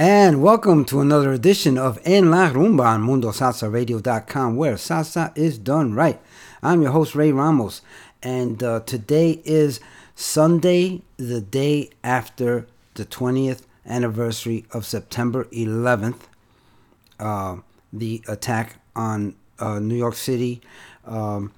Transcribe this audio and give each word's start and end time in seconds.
And 0.00 0.40
welcome 0.40 0.84
to 0.84 1.00
another 1.00 1.32
edition 1.32 1.76
of 1.76 1.98
En 2.04 2.30
La 2.30 2.50
Rumba 2.50 2.84
on 2.84 3.02
MundoSalsaRadio.com, 3.02 4.54
where 4.54 4.74
salsa 4.74 5.36
is 5.36 5.58
done 5.58 5.92
right. 5.92 6.20
I'm 6.62 6.82
your 6.82 6.92
host, 6.92 7.16
Ray 7.16 7.32
Ramos, 7.32 7.82
and 8.22 8.62
uh, 8.62 8.78
today 8.86 9.42
is 9.44 9.80
Sunday, 10.14 11.02
the 11.16 11.40
day 11.40 11.90
after 12.04 12.68
the 12.94 13.06
20th 13.06 13.62
anniversary 13.84 14.66
of 14.70 14.86
September 14.86 15.46
11th, 15.46 16.20
uh, 17.18 17.56
the 17.92 18.22
attack 18.28 18.76
on 18.94 19.34
uh, 19.58 19.80
New 19.80 19.96
York 19.96 20.14
City, 20.14 20.60
um, 21.06 21.50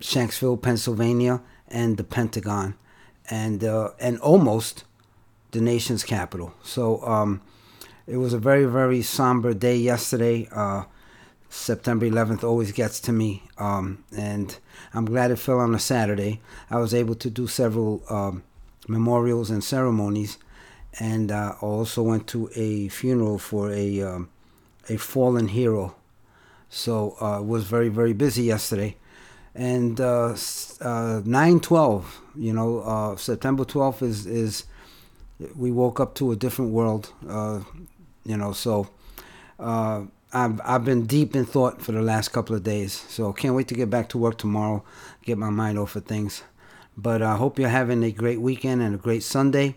Shanksville, 0.00 0.60
Pennsylvania, 0.60 1.42
and 1.68 1.96
the 1.96 2.02
Pentagon, 2.02 2.74
and 3.30 3.62
uh, 3.62 3.90
and 4.00 4.18
almost 4.18 4.82
the 5.52 5.60
nation's 5.60 6.02
capital. 6.02 6.54
So 6.64 7.00
um, 7.06 7.40
it 8.08 8.16
was 8.16 8.32
a 8.32 8.38
very 8.38 8.64
very 8.64 9.02
somber 9.02 9.52
day 9.54 9.76
yesterday. 9.76 10.48
Uh, 10.50 10.84
September 11.50 12.06
11th 12.06 12.44
always 12.44 12.72
gets 12.72 13.00
to 13.00 13.12
me, 13.12 13.42
um, 13.56 14.04
and 14.14 14.58
I'm 14.92 15.06
glad 15.06 15.30
it 15.30 15.36
fell 15.36 15.60
on 15.60 15.74
a 15.74 15.78
Saturday. 15.78 16.40
I 16.70 16.78
was 16.78 16.92
able 16.92 17.14
to 17.16 17.30
do 17.30 17.46
several 17.46 18.02
um, 18.10 18.42
memorials 18.86 19.50
and 19.50 19.64
ceremonies, 19.64 20.36
and 20.98 21.30
uh, 21.32 21.54
I 21.56 21.64
also 21.64 22.02
went 22.02 22.26
to 22.28 22.50
a 22.54 22.88
funeral 22.88 23.38
for 23.38 23.70
a 23.70 24.02
um, 24.02 24.30
a 24.88 24.96
fallen 24.96 25.48
hero. 25.48 25.94
So 26.70 27.16
uh, 27.20 27.42
was 27.42 27.64
very 27.64 27.88
very 27.88 28.12
busy 28.14 28.44
yesterday, 28.44 28.96
and 29.54 30.00
uh, 30.00 30.30
uh, 30.32 31.20
9/12. 31.24 32.04
You 32.36 32.52
know, 32.52 32.80
uh, 32.80 33.16
September 33.16 33.64
12th 33.64 34.02
is 34.02 34.26
is 34.26 34.64
we 35.56 35.70
woke 35.70 36.00
up 36.00 36.14
to 36.16 36.32
a 36.32 36.36
different 36.36 36.72
world. 36.72 37.12
You 38.28 38.36
know, 38.36 38.52
so 38.52 38.88
uh, 39.58 40.02
I've 40.34 40.60
I've 40.62 40.84
been 40.84 41.06
deep 41.06 41.34
in 41.34 41.46
thought 41.46 41.80
for 41.80 41.92
the 41.92 42.02
last 42.02 42.28
couple 42.28 42.54
of 42.54 42.62
days. 42.62 42.92
So 43.08 43.32
can't 43.32 43.54
wait 43.54 43.68
to 43.68 43.74
get 43.74 43.88
back 43.88 44.10
to 44.10 44.18
work 44.18 44.36
tomorrow, 44.36 44.84
get 45.24 45.38
my 45.38 45.48
mind 45.48 45.78
off 45.78 45.96
of 45.96 46.04
things. 46.04 46.42
But 46.94 47.22
I 47.22 47.36
hope 47.36 47.58
you're 47.58 47.70
having 47.70 48.02
a 48.04 48.12
great 48.12 48.42
weekend 48.42 48.82
and 48.82 48.94
a 48.94 48.98
great 48.98 49.22
Sunday. 49.22 49.76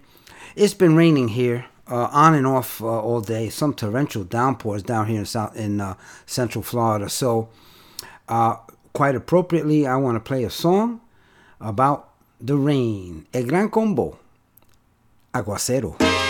It's 0.55 0.73
been 0.73 0.95
raining 0.95 1.29
here. 1.29 1.65
Uh, 1.87 2.07
on 2.13 2.33
and 2.35 2.47
off 2.47 2.81
uh, 2.81 2.85
all 2.85 3.19
day. 3.19 3.49
Some 3.49 3.73
torrential 3.73 4.23
downpours 4.23 4.81
down 4.81 5.07
here 5.07 5.19
in 5.19 5.25
South 5.25 5.57
in 5.57 5.81
uh, 5.81 5.95
Central 6.25 6.63
Florida. 6.63 7.09
So, 7.09 7.49
uh, 8.29 8.55
quite 8.93 9.13
appropriately, 9.13 9.85
I 9.85 9.97
want 9.97 10.15
to 10.15 10.21
play 10.21 10.45
a 10.45 10.49
song 10.49 11.01
about 11.59 12.09
the 12.39 12.55
rain. 12.55 13.25
El 13.33 13.43
Gran 13.43 13.69
Combo, 13.69 14.17
Aguacero. 15.33 16.20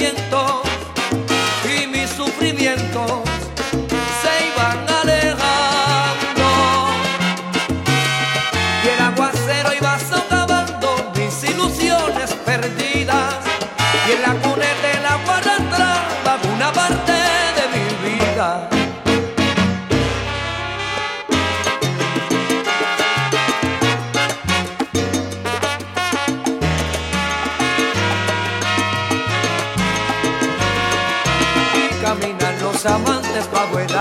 sentimiento 0.00 0.59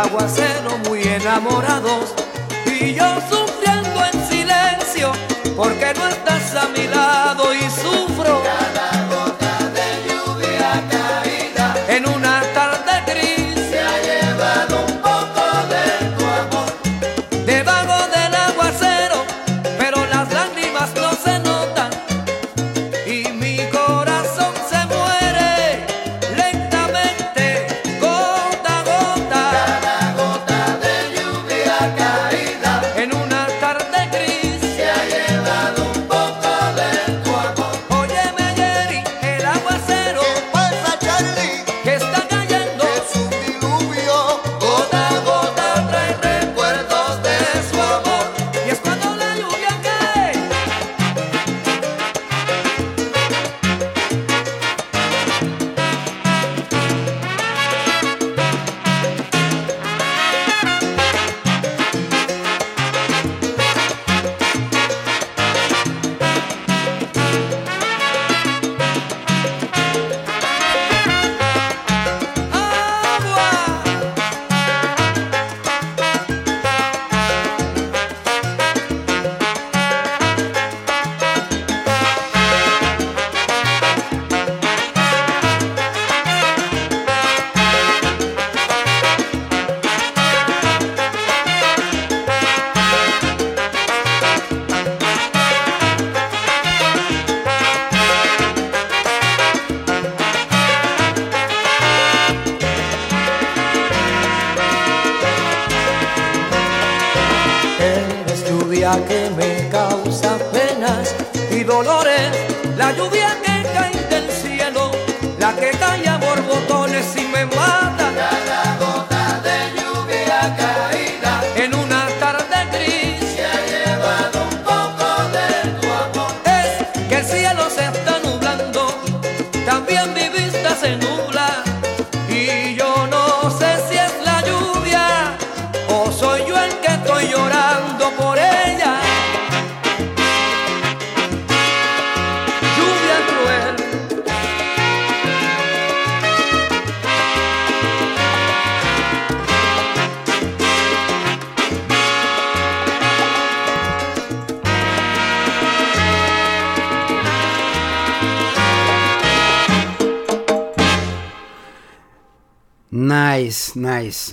aguacero 0.01 0.77
muy 0.87 1.01
enamorados. 1.03 2.13
Y 2.65 2.93
yo 2.93 3.05
sufriendo 3.29 4.05
en 4.05 4.27
silencio 4.27 5.11
porque 5.55 5.93
no 5.95 6.07
estás 6.07 6.55
a 6.55 6.67
mi 6.69 6.87
lado 6.87 7.18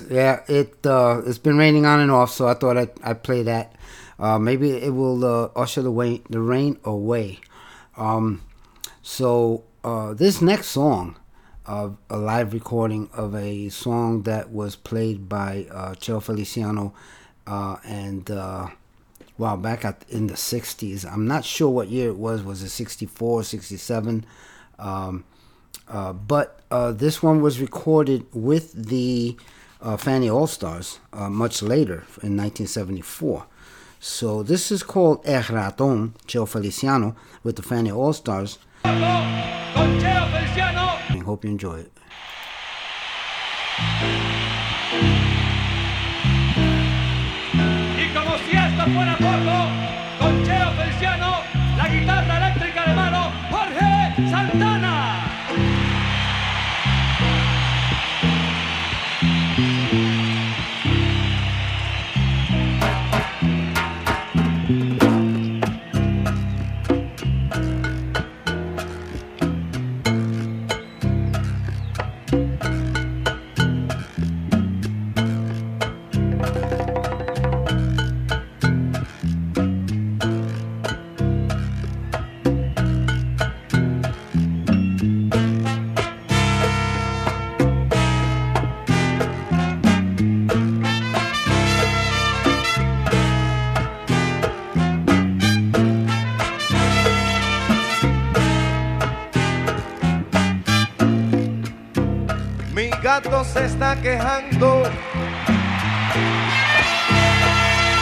Yeah, 0.09 0.43
it 0.47 0.87
uh, 0.87 1.23
it's 1.27 1.39
been 1.39 1.57
raining 1.59 1.85
on 1.85 2.01
and 2.01 2.11
off, 2.11 2.31
so 2.31 2.47
I 2.47 2.55
thought 2.55 2.77
I'd, 2.77 2.91
I'd 3.03 3.23
play 3.23 3.43
that. 3.43 3.75
Uh, 4.19 4.39
maybe 4.39 4.71
it 4.71 4.95
will 4.95 5.25
uh, 5.25 5.49
usher 5.57 5.83
the 5.83 5.91
way 5.91 6.23
the 6.31 6.41
rain 6.41 6.79
away. 6.85 7.41
Um, 7.97 8.43
so 9.03 9.65
uh, 9.83 10.15
this 10.15 10.41
next 10.41 10.69
song, 10.69 11.17
uh, 11.67 11.91
a 12.09 12.17
live 12.17 12.53
recording 12.53 13.11
of 13.13 13.35
a 13.35 13.69
song 13.69 14.23
that 14.23 14.51
was 14.51 14.77
played 14.77 15.29
by 15.29 15.67
uh, 15.71 15.95
Cheo 15.95 16.23
Feliciano, 16.23 16.95
uh, 17.47 17.77
and 17.85 18.29
wow, 19.39 19.57
back 19.57 19.85
at, 19.85 20.05
in 20.09 20.29
the 20.29 20.35
'60s. 20.35 21.05
I'm 21.11 21.27
not 21.27 21.45
sure 21.45 21.69
what 21.69 21.89
year 21.89 22.11
it 22.11 22.17
was. 22.17 22.45
Was 22.45 22.63
it 22.63 22.69
'64, 22.69 23.43
'67? 23.43 24.25
Um, 24.79 25.25
but 25.89 26.61
this 26.97 27.25
one 27.25 27.43
was 27.43 27.61
recorded 27.61 28.25
with 28.33 28.73
the 28.73 29.37
uh, 29.87 29.97
Fania 29.97 30.35
All 30.35 30.49
Stars 30.49 30.99
uh, 31.13 31.31
much 31.31 31.63
later 31.63 32.05
in 32.23 32.37
1974. 32.37 33.47
So 34.01 34.43
this 34.43 34.73
is 34.73 34.83
called 34.83 35.21
El 35.25 35.43
Ratón, 35.45 36.11
Cheo 36.27 36.47
Feliciano, 36.47 37.15
with 37.45 37.57
the 37.57 37.63
Fania 37.63 37.97
All 37.97 38.13
Stars. 38.13 38.59
I 38.85 38.93
hope 41.25 41.45
you 41.45 41.51
enjoy 41.51 41.79
it. 41.81 41.93
Con 50.19 50.45
Cheo 50.45 50.71
Feliciano, 50.77 51.43
la 51.77 51.89
guitarra 51.89 52.37
eléctrica 52.39 52.85
de 52.87 52.95
mano, 52.95 53.33
Jorge 53.51 54.31
Santana. 54.31 54.76
Gato 103.23 103.45
se 103.45 103.65
está 103.65 103.97
quejando 103.97 104.83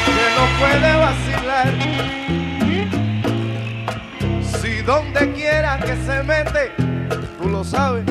que 0.06 0.26
no 0.36 0.44
puede 0.58 0.96
vacilar. 0.96 1.72
Si 4.42 4.82
donde 4.82 5.32
quiera 5.32 5.78
que 5.78 5.94
se 6.04 6.22
mete, 6.24 6.72
tú 7.40 7.48
lo 7.48 7.62
sabes, 7.62 8.04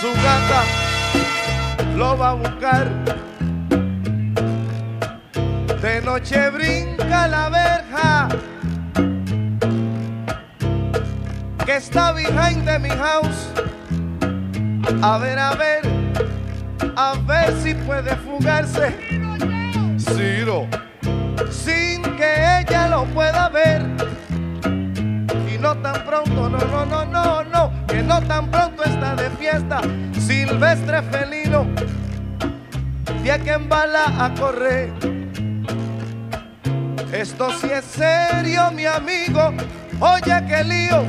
su 0.00 0.10
gata 0.22 0.62
lo 1.94 2.16
va 2.16 2.30
a 2.30 2.34
buscar. 2.34 2.88
De 5.82 6.00
noche 6.02 6.48
brinca 6.50 7.26
la 7.26 7.48
verja 7.50 8.28
que 11.66 11.76
está 11.76 12.12
behind 12.12 12.64
de 12.64 12.78
mi 12.78 12.88
house. 12.88 13.52
A 15.00 15.18
ver, 15.18 15.38
a 15.38 15.54
ver, 15.54 15.80
a 16.96 17.14
ver 17.26 17.54
si 17.62 17.74
puede 17.74 18.14
fugarse. 18.16 18.96
Ciro, 19.96 20.66
sin 21.50 22.02
que 22.16 22.60
ella 22.60 22.88
lo 22.88 23.04
pueda 23.06 23.48
ver. 23.48 23.82
Y 25.52 25.58
no 25.58 25.76
tan 25.78 26.04
pronto, 26.04 26.48
no, 26.48 26.58
no, 26.58 26.84
no, 26.84 27.04
no, 27.06 27.44
no, 27.44 27.86
que 27.86 28.02
no 28.02 28.20
tan 28.22 28.50
pronto 28.50 28.84
está 28.84 29.16
de 29.16 29.30
fiesta. 29.30 29.80
Silvestre 30.18 31.02
felino, 31.02 31.66
de 33.22 33.40
que 33.40 33.52
embala 33.52 34.24
a 34.24 34.34
correr. 34.34 34.92
Esto 37.12 37.50
sí 37.60 37.68
es 37.72 37.84
serio, 37.84 38.70
mi 38.72 38.86
amigo. 38.86 39.52
Oye, 40.00 40.44
qué 40.48 40.64
lío, 40.64 41.04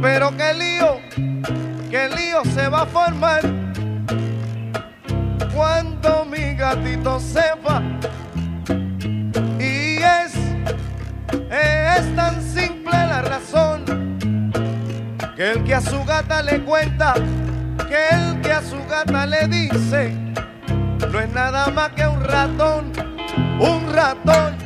pero 0.00 0.34
qué 0.36 0.54
lío 0.54 1.35
que 1.96 2.04
el 2.04 2.14
lío 2.14 2.44
se 2.54 2.68
va 2.68 2.82
a 2.82 2.86
formar 2.86 3.40
cuando 5.54 6.26
mi 6.26 6.54
gatito 6.54 7.18
sepa. 7.18 7.82
Y 9.58 9.96
es, 9.96 10.34
es 11.50 12.16
tan 12.16 12.42
simple 12.42 12.92
la 12.92 13.22
razón 13.22 14.52
que 15.36 15.52
el 15.52 15.64
que 15.64 15.74
a 15.74 15.80
su 15.80 16.04
gata 16.04 16.42
le 16.42 16.60
cuenta, 16.64 17.14
que 17.88 18.08
el 18.14 18.42
que 18.42 18.52
a 18.52 18.62
su 18.62 18.76
gata 18.90 19.24
le 19.26 19.48
dice, 19.48 20.12
no 21.10 21.18
es 21.18 21.32
nada 21.32 21.70
más 21.70 21.90
que 21.92 22.06
un 22.06 22.22
ratón, 22.22 22.92
un 23.58 23.92
ratón. 23.94 24.65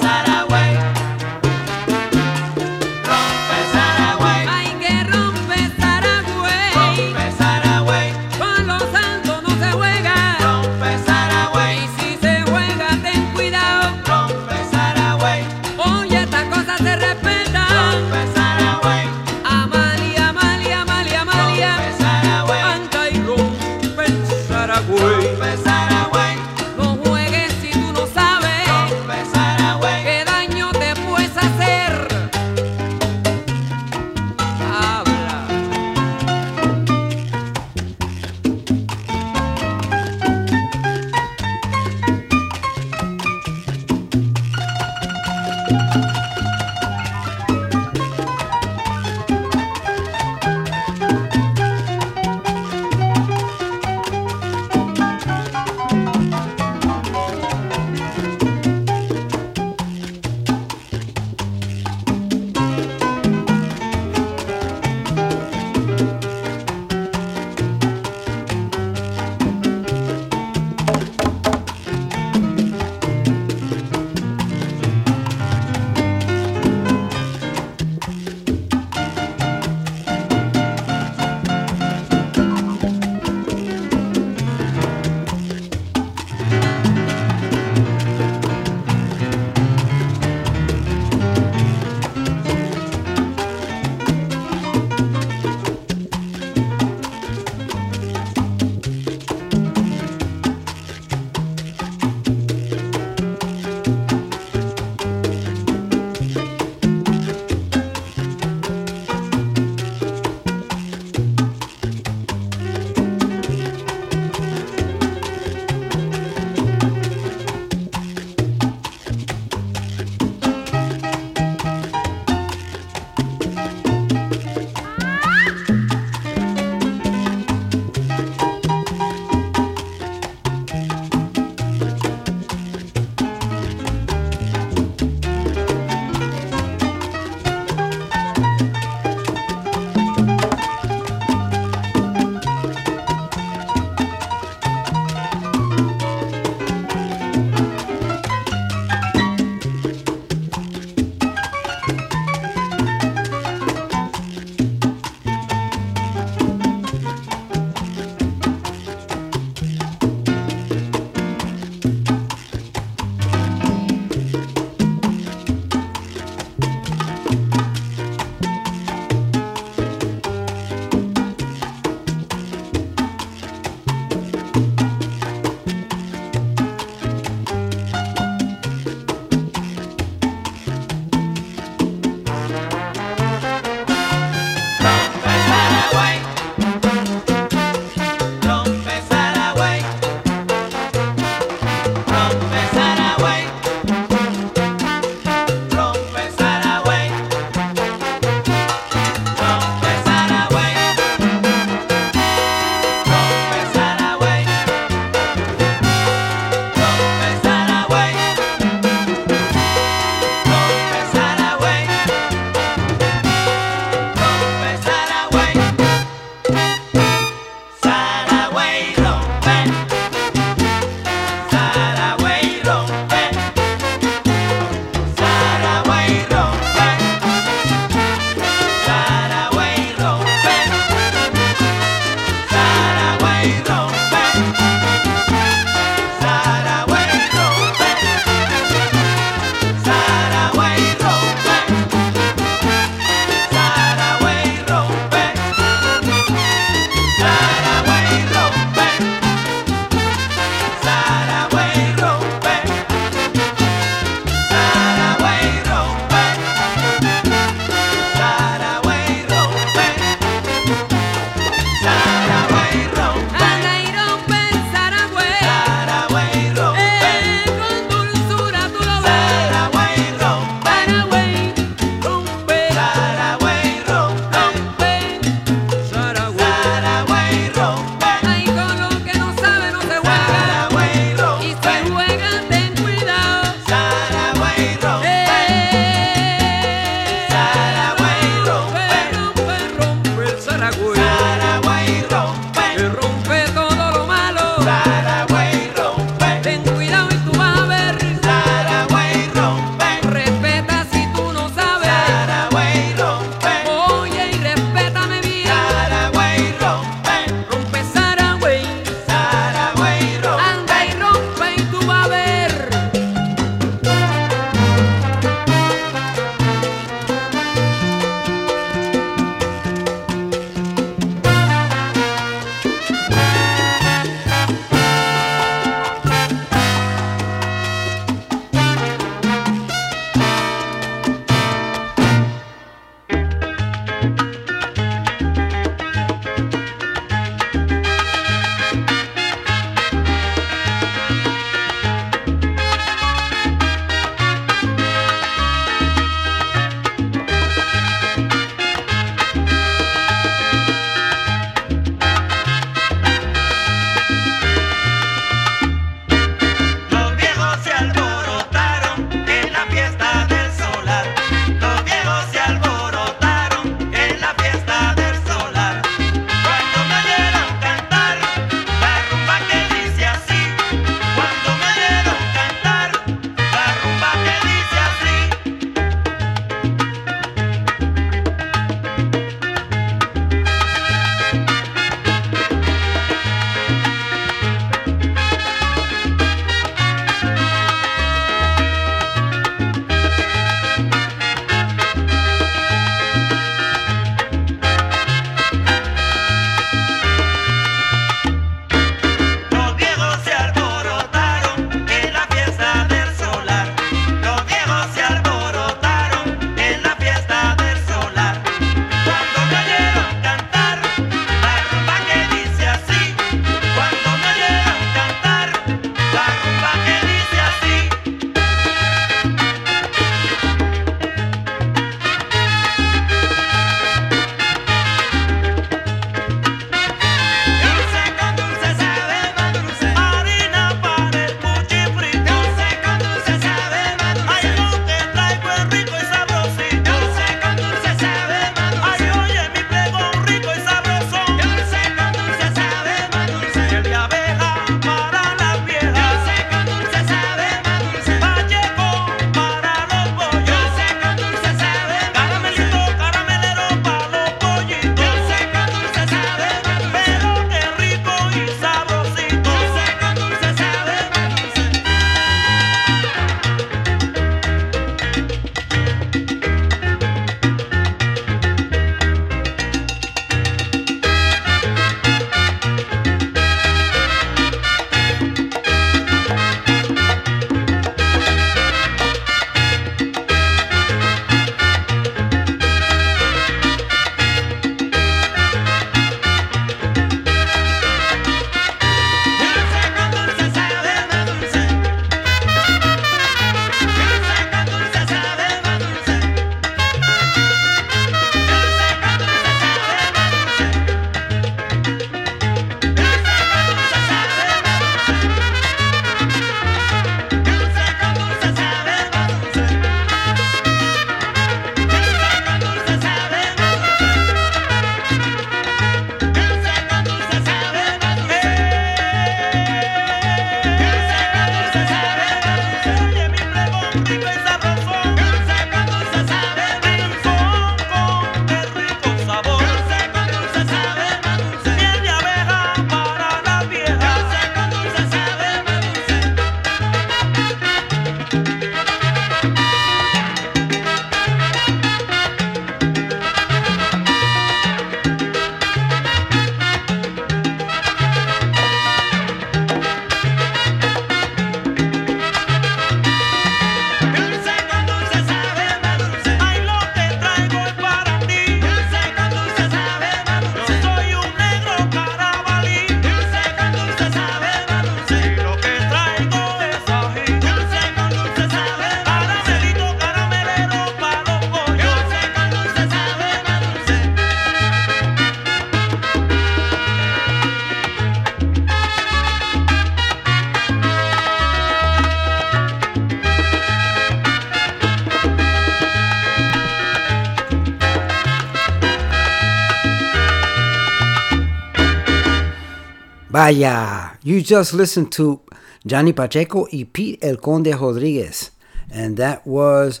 Vaya, 593.44 594.16
you 594.22 594.40
just 594.40 594.72
listened 594.72 595.12
to 595.12 595.42
Johnny 595.84 596.14
Pacheco 596.14 596.66
y 596.72 596.86
Pete 596.90 597.22
El 597.22 597.36
Conde 597.36 597.74
Rodriguez, 597.78 598.50
and 598.90 599.18
that 599.18 599.46
was 599.46 600.00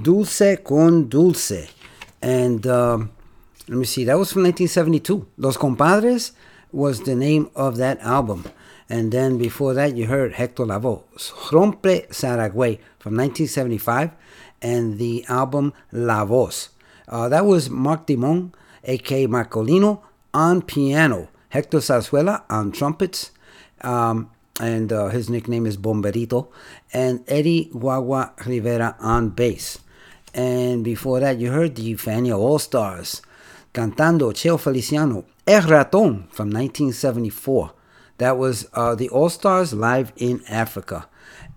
Dulce 0.00 0.56
con 0.62 1.08
Dulce. 1.08 1.66
And 2.22 2.64
um, 2.68 3.10
let 3.66 3.78
me 3.78 3.86
see, 3.86 4.04
that 4.04 4.16
was 4.16 4.32
from 4.32 4.44
1972. 4.44 5.26
Los 5.36 5.56
Compadres 5.56 6.30
was 6.70 7.00
the 7.00 7.16
name 7.16 7.50
of 7.56 7.76
that 7.78 7.98
album. 8.02 8.44
And 8.88 9.10
then 9.10 9.36
before 9.36 9.74
that, 9.74 9.96
you 9.96 10.06
heard 10.06 10.34
Hector 10.34 10.64
Lavoe, 10.64 11.02
Rompe 11.50 12.06
Saragüey 12.10 12.78
from 13.00 13.16
1975, 13.16 14.12
and 14.62 14.98
the 14.98 15.24
album 15.28 15.72
La 15.90 16.24
Voz. 16.24 16.68
Uh, 17.08 17.28
that 17.30 17.46
was 17.46 17.68
Mark 17.68 18.06
Dimond, 18.06 18.54
aka 18.84 19.26
Markolino, 19.26 20.02
on 20.32 20.62
piano, 20.62 21.30
Hector 21.56 21.78
Zarzuela 21.78 22.42
on 22.50 22.70
trumpets, 22.70 23.30
um, 23.80 24.30
and 24.60 24.92
uh, 24.92 25.08
his 25.08 25.30
nickname 25.30 25.64
is 25.64 25.78
Bomberito, 25.78 26.48
and 26.92 27.24
Eddie 27.26 27.70
Guagua 27.72 28.36
Rivera 28.44 28.94
on 29.00 29.30
bass. 29.30 29.78
And 30.34 30.84
before 30.84 31.20
that, 31.20 31.38
you 31.38 31.50
heard 31.50 31.74
the 31.76 31.94
Fania 31.94 32.36
All 32.36 32.58
Stars 32.58 33.22
cantando 33.72 34.34
Cheo 34.34 34.60
Feliciano, 34.60 35.24
El 35.46 35.62
Raton 35.62 36.28
from 36.28 36.50
1974. 36.50 37.72
That 38.18 38.36
was 38.36 38.68
uh, 38.74 38.94
the 38.94 39.08
All 39.08 39.30
Stars 39.30 39.72
live 39.72 40.12
in 40.16 40.42
Africa. 40.50 41.08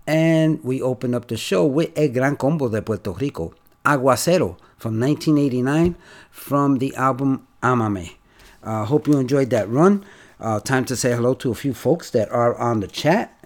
And 0.06 0.64
we 0.64 0.80
opened 0.80 1.14
up 1.14 1.28
the 1.28 1.36
show 1.36 1.66
with 1.66 1.92
El 1.94 2.08
Gran 2.08 2.36
Combo 2.36 2.70
de 2.70 2.80
Puerto 2.80 3.12
Rico, 3.12 3.52
Aguacero 3.84 4.56
from 4.78 4.98
1989 4.98 5.94
from 6.30 6.78
the 6.78 6.94
album 6.96 7.46
Amame. 7.62 8.19
Uh, 8.62 8.84
hope 8.84 9.06
you 9.06 9.18
enjoyed 9.18 9.50
that 9.50 9.68
run. 9.68 10.04
Uh, 10.38 10.60
time 10.60 10.84
to 10.86 10.96
say 10.96 11.12
hello 11.12 11.34
to 11.34 11.50
a 11.50 11.54
few 11.54 11.74
folks 11.74 12.10
that 12.10 12.30
are 12.30 12.56
on 12.56 12.80
the 12.80 12.86
chat 12.86 13.36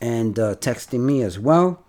and 0.00 0.38
uh, 0.38 0.54
texting 0.56 1.00
me 1.00 1.22
as 1.22 1.38
well. 1.38 1.82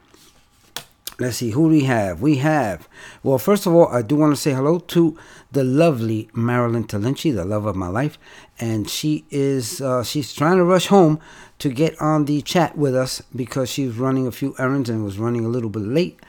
Let's 1.20 1.38
see 1.38 1.52
who 1.52 1.68
we 1.68 1.84
have. 1.84 2.22
We 2.22 2.38
have, 2.38 2.88
well, 3.22 3.38
first 3.38 3.68
of 3.68 3.74
all, 3.74 3.88
I 3.88 4.02
do 4.02 4.16
want 4.16 4.34
to 4.34 4.42
say 4.42 4.54
hello 4.54 4.80
to 4.80 5.18
the 5.52 5.64
lovely 5.64 6.28
Marilyn 6.34 6.86
Talinci, 6.86 7.34
the 7.34 7.46
love 7.46 7.66
of 7.68 7.76
my 7.76 7.88
life, 7.88 8.18
and 8.60 8.90
she 8.90 9.24
is 9.30 9.80
uh, 9.80 10.04
she's 10.04 10.34
trying 10.34 10.58
to 10.58 10.64
rush 10.64 10.88
home 10.88 11.20
to 11.60 11.70
get 11.70 12.00
on 12.02 12.26
the 12.26 12.42
chat 12.42 12.76
with 12.76 12.96
us 12.96 13.22
because 13.36 13.70
she's 13.70 13.96
running 13.96 14.26
a 14.26 14.32
few 14.32 14.56
errands 14.58 14.90
and 14.90 15.04
was 15.06 15.20
running 15.20 15.46
a 15.46 15.50
little 15.50 15.70
bit 15.70 15.84
late. 15.84 16.20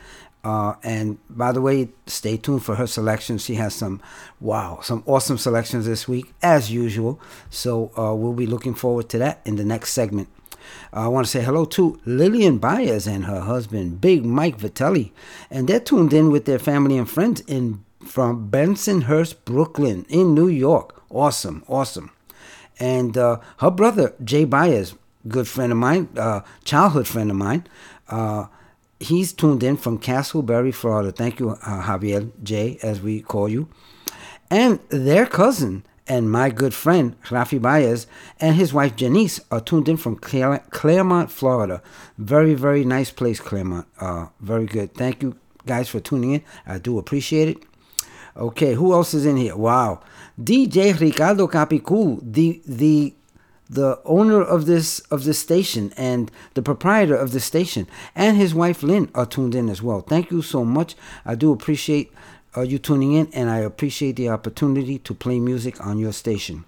Uh, 0.44 0.74
and 0.82 1.18
by 1.30 1.52
the 1.52 1.60
way, 1.60 1.88
stay 2.06 2.36
tuned 2.36 2.62
for 2.62 2.74
her 2.74 2.86
selection. 2.86 3.38
She 3.38 3.54
has 3.54 3.74
some, 3.74 4.02
wow, 4.40 4.80
some 4.82 5.02
awesome 5.06 5.38
selections 5.38 5.86
this 5.86 6.06
week, 6.06 6.32
as 6.42 6.70
usual. 6.70 7.18
So 7.48 7.90
uh, 7.98 8.14
we'll 8.14 8.34
be 8.34 8.46
looking 8.46 8.74
forward 8.74 9.08
to 9.10 9.18
that 9.18 9.40
in 9.46 9.56
the 9.56 9.64
next 9.64 9.92
segment. 9.92 10.28
Uh, 10.92 11.04
I 11.04 11.08
want 11.08 11.26
to 11.26 11.30
say 11.30 11.42
hello 11.42 11.64
to 11.64 11.98
Lillian 12.04 12.58
Baez 12.58 13.06
and 13.06 13.24
her 13.24 13.40
husband, 13.40 14.00
Big 14.00 14.24
Mike 14.24 14.58
Vitelli. 14.58 15.12
And 15.50 15.66
they're 15.66 15.80
tuned 15.80 16.12
in 16.12 16.30
with 16.30 16.44
their 16.44 16.58
family 16.58 16.98
and 16.98 17.08
friends 17.08 17.40
in 17.46 17.84
from 18.04 18.50
Bensonhurst, 18.50 19.36
Brooklyn, 19.46 20.04
in 20.10 20.34
New 20.34 20.48
York. 20.48 21.02
Awesome, 21.08 21.64
awesome. 21.68 22.10
And 22.78 23.16
uh, 23.16 23.38
her 23.58 23.70
brother, 23.70 24.14
Jay 24.22 24.44
Baez, 24.44 24.94
good 25.26 25.48
friend 25.48 25.72
of 25.72 25.78
mine, 25.78 26.08
uh, 26.18 26.40
childhood 26.64 27.06
friend 27.06 27.30
of 27.30 27.36
mine, 27.36 27.66
uh, 28.10 28.46
he's 29.04 29.32
tuned 29.32 29.62
in 29.62 29.76
from 29.76 29.98
Casselberry, 29.98 30.72
Florida. 30.74 31.12
Thank 31.12 31.40
you, 31.40 31.50
uh, 31.50 31.82
Javier 31.82 32.30
J, 32.42 32.78
as 32.82 33.00
we 33.00 33.20
call 33.20 33.48
you. 33.48 33.68
And 34.50 34.78
their 34.88 35.26
cousin 35.26 35.84
and 36.06 36.30
my 36.30 36.50
good 36.50 36.74
friend 36.74 37.16
Rafi 37.24 37.60
Baez 37.60 38.06
and 38.40 38.56
his 38.56 38.72
wife 38.74 38.94
Janice 38.96 39.40
are 39.50 39.60
tuned 39.60 39.88
in 39.88 39.96
from 39.96 40.16
Clare- 40.16 40.64
Clermont, 40.70 41.30
Florida. 41.30 41.82
Very, 42.18 42.54
very 42.54 42.84
nice 42.84 43.10
place, 43.10 43.40
Clermont. 43.40 43.86
Uh, 43.98 44.26
very 44.40 44.66
good. 44.66 44.94
Thank 44.94 45.22
you 45.22 45.36
guys 45.66 45.88
for 45.88 46.00
tuning 46.00 46.32
in. 46.32 46.42
I 46.66 46.78
do 46.78 46.98
appreciate 46.98 47.48
it. 47.48 47.58
Okay, 48.36 48.74
who 48.74 48.92
else 48.92 49.14
is 49.14 49.24
in 49.26 49.36
here? 49.36 49.56
Wow, 49.56 50.00
DJ 50.40 50.98
Ricardo 50.98 51.46
Capicu, 51.46 52.20
the 52.20 52.60
the 52.66 53.14
the 53.74 54.00
owner 54.04 54.40
of 54.40 54.66
this 54.66 55.00
of 55.10 55.24
this 55.24 55.38
station 55.38 55.92
and 55.96 56.30
the 56.54 56.62
proprietor 56.62 57.16
of 57.16 57.32
the 57.32 57.40
station 57.40 57.86
and 58.14 58.36
his 58.36 58.54
wife 58.54 58.82
Lynn 58.82 59.10
are 59.14 59.26
tuned 59.26 59.54
in 59.54 59.68
as 59.68 59.82
well. 59.82 60.00
Thank 60.00 60.30
you 60.30 60.42
so 60.42 60.64
much. 60.64 60.94
I 61.26 61.34
do 61.34 61.52
appreciate 61.52 62.12
uh, 62.56 62.62
you 62.62 62.78
tuning 62.78 63.14
in, 63.14 63.28
and 63.32 63.50
I 63.50 63.58
appreciate 63.58 64.16
the 64.16 64.28
opportunity 64.28 64.98
to 65.00 65.14
play 65.14 65.40
music 65.40 65.84
on 65.84 65.98
your 65.98 66.12
station. 66.12 66.64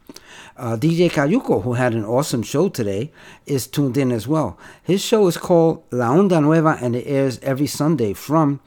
Uh, 0.57 0.77
DJ 0.77 1.11
Cayuco, 1.11 1.62
who 1.62 1.75
had 1.75 1.95
an 1.95 2.05
awesome 2.05 2.42
show 2.42 2.69
today, 2.69 3.12
is 3.47 3.66
tuned 3.66 3.97
in 3.97 4.11
as 4.11 4.27
well. 4.27 4.59
His 4.83 5.01
show 5.01 5.27
is 5.29 5.37
called 5.37 5.85
La 5.90 6.11
Onda 6.11 6.42
Nueva, 6.42 6.79
and 6.81 6.97
it 6.97 7.07
airs 7.07 7.38
every 7.40 7.69
Sunday 7.69 8.14
from 8.14 8.61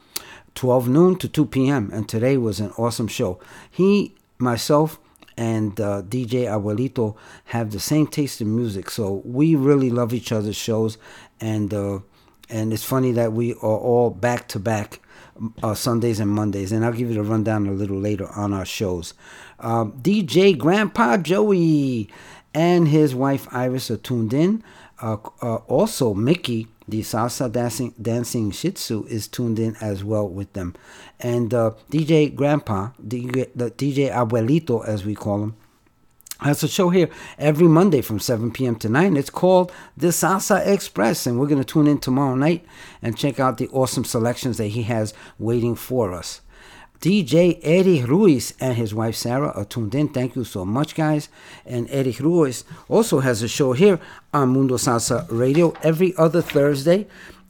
12 0.54 0.88
noon 0.88 1.16
to 1.16 1.28
2 1.28 1.46
p.m. 1.46 1.90
And 1.92 2.08
today 2.08 2.36
was 2.36 2.58
an 2.60 2.70
awesome 2.78 3.08
show. 3.08 3.38
He, 3.70 4.14
myself, 4.38 4.98
and 5.40 5.80
uh, 5.80 6.02
DJ 6.02 6.44
Abuelito 6.44 7.16
have 7.46 7.70
the 7.70 7.80
same 7.80 8.06
taste 8.06 8.42
in 8.42 8.54
music, 8.54 8.90
so 8.90 9.22
we 9.24 9.54
really 9.54 9.88
love 9.88 10.12
each 10.12 10.32
other's 10.32 10.54
shows, 10.54 10.98
and 11.40 11.72
uh, 11.72 12.00
and 12.50 12.74
it's 12.74 12.84
funny 12.84 13.10
that 13.12 13.32
we 13.32 13.54
are 13.54 13.78
all 13.78 14.10
back 14.10 14.48
to 14.48 14.58
back 14.58 15.00
uh, 15.62 15.74
Sundays 15.74 16.20
and 16.20 16.30
Mondays, 16.30 16.72
and 16.72 16.84
I'll 16.84 16.92
give 16.92 17.08
you 17.08 17.14
the 17.14 17.22
rundown 17.22 17.66
a 17.66 17.72
little 17.72 17.98
later 17.98 18.28
on 18.36 18.52
our 18.52 18.66
shows. 18.66 19.14
Um, 19.60 19.92
DJ 20.02 20.56
Grandpa 20.58 21.16
Joey 21.16 22.10
and 22.52 22.88
his 22.88 23.14
wife 23.14 23.48
Iris 23.50 23.90
are 23.90 23.96
tuned 23.96 24.34
in. 24.34 24.62
Uh, 25.00 25.16
uh, 25.40 25.56
also, 25.68 26.12
Mickey, 26.12 26.68
the 26.90 27.02
salsa 27.02 27.50
dancing, 27.50 27.94
dancing 28.00 28.50
Shih 28.50 28.72
Tzu, 28.72 29.04
is 29.04 29.28
tuned 29.28 29.58
in 29.58 29.76
as 29.80 30.02
well 30.04 30.28
with 30.28 30.52
them. 30.52 30.74
And 31.18 31.52
uh, 31.54 31.72
DJ 31.90 32.34
Grandpa, 32.34 32.90
DJ, 33.04 33.50
the 33.54 33.70
DJ 33.70 34.10
Abuelito, 34.12 34.86
as 34.86 35.04
we 35.04 35.14
call 35.14 35.42
him, 35.42 35.56
has 36.40 36.62
a 36.62 36.68
show 36.68 36.88
here 36.88 37.08
every 37.38 37.68
Monday 37.68 38.00
from 38.00 38.18
7 38.18 38.50
p.m. 38.50 38.76
to 38.76 38.88
9. 38.88 39.16
It's 39.16 39.30
called 39.30 39.72
The 39.96 40.08
Salsa 40.08 40.66
Express, 40.66 41.26
and 41.26 41.38
we're 41.38 41.46
going 41.46 41.62
to 41.62 41.64
tune 41.64 41.86
in 41.86 41.98
tomorrow 41.98 42.34
night 42.34 42.64
and 43.02 43.16
check 43.16 43.38
out 43.38 43.58
the 43.58 43.68
awesome 43.68 44.04
selections 44.04 44.56
that 44.56 44.68
he 44.68 44.84
has 44.84 45.12
waiting 45.38 45.74
for 45.74 46.12
us. 46.12 46.40
DJ 47.00 47.58
Eddie 47.62 48.04
Ruiz 48.04 48.52
and 48.60 48.76
his 48.76 48.94
wife 48.94 49.14
Sarah 49.14 49.52
are 49.56 49.64
tuned 49.64 49.94
in. 49.94 50.08
Thank 50.08 50.36
you 50.36 50.44
so 50.44 50.66
much, 50.66 50.94
guys. 50.94 51.30
And 51.64 51.88
Eddie 51.90 52.16
Ruiz 52.20 52.64
also 52.88 53.20
has 53.20 53.42
a 53.42 53.48
show 53.48 53.72
here 53.72 53.98
on 54.34 54.50
Mundo 54.50 54.76
Salsa 54.76 55.26
Radio 55.30 55.72
every 55.82 56.14
other 56.18 56.42
Thursday, 56.42 57.06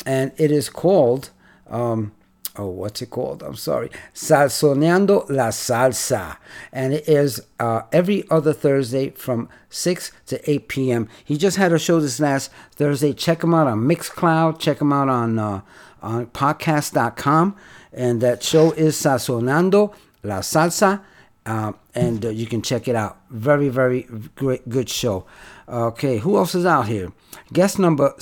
and 0.07 0.33
it 0.37 0.53
is 0.53 0.69
called. 0.69 1.31
Um, 1.69 2.13
oh, 2.57 2.69
what's 2.69 3.03
it 3.03 3.11
called? 3.11 3.43
I'm 3.43 3.57
sorry. 3.57 3.91
Salsoneando 4.15 5.29
la 5.29 5.49
Salsa. 5.49 6.37
And 6.73 6.95
it 6.95 7.09
is 7.09 7.43
uh, 7.59 7.83
every 7.93 8.29
other 8.31 8.53
Thursday 8.53 9.11
from 9.11 9.49
6 9.69 10.13
to 10.27 10.51
8 10.51 10.69
p.m. 10.69 11.09
He 11.25 11.37
just 11.37 11.57
had 11.57 11.73
a 11.73 11.79
show 11.79 11.99
this 11.99 12.21
last 12.21 12.53
Thursday. 12.73 13.13
Check 13.13 13.43
him 13.43 13.55
out 13.55 13.67
on 13.67 13.81
Mixcloud. 13.81 14.61
Check 14.61 14.81
him 14.81 14.93
out 14.93 15.09
on, 15.09 15.39
uh, 15.39 15.63
on 16.03 16.27
podcast.com. 16.27 17.57
And 17.93 18.21
that 18.21 18.43
show 18.43 18.73
is 18.73 18.97
Sazonando 18.97 19.95
la 20.23 20.41
Salsa. 20.41 21.03
Uh, 21.47 21.73
and 21.95 22.27
uh, 22.27 22.29
you 22.29 22.47
can 22.47 22.63
check 22.63 22.87
it 22.87 22.95
out. 22.95 23.19
Very, 23.31 23.69
very 23.69 24.07
great, 24.35 24.69
good 24.69 24.89
show. 24.89 25.27
Okay, 25.69 26.19
who 26.19 26.37
else 26.37 26.55
is 26.55 26.67
out 26.67 26.87
here? 26.87 27.13
Guest 27.53 27.79
number 27.79 28.15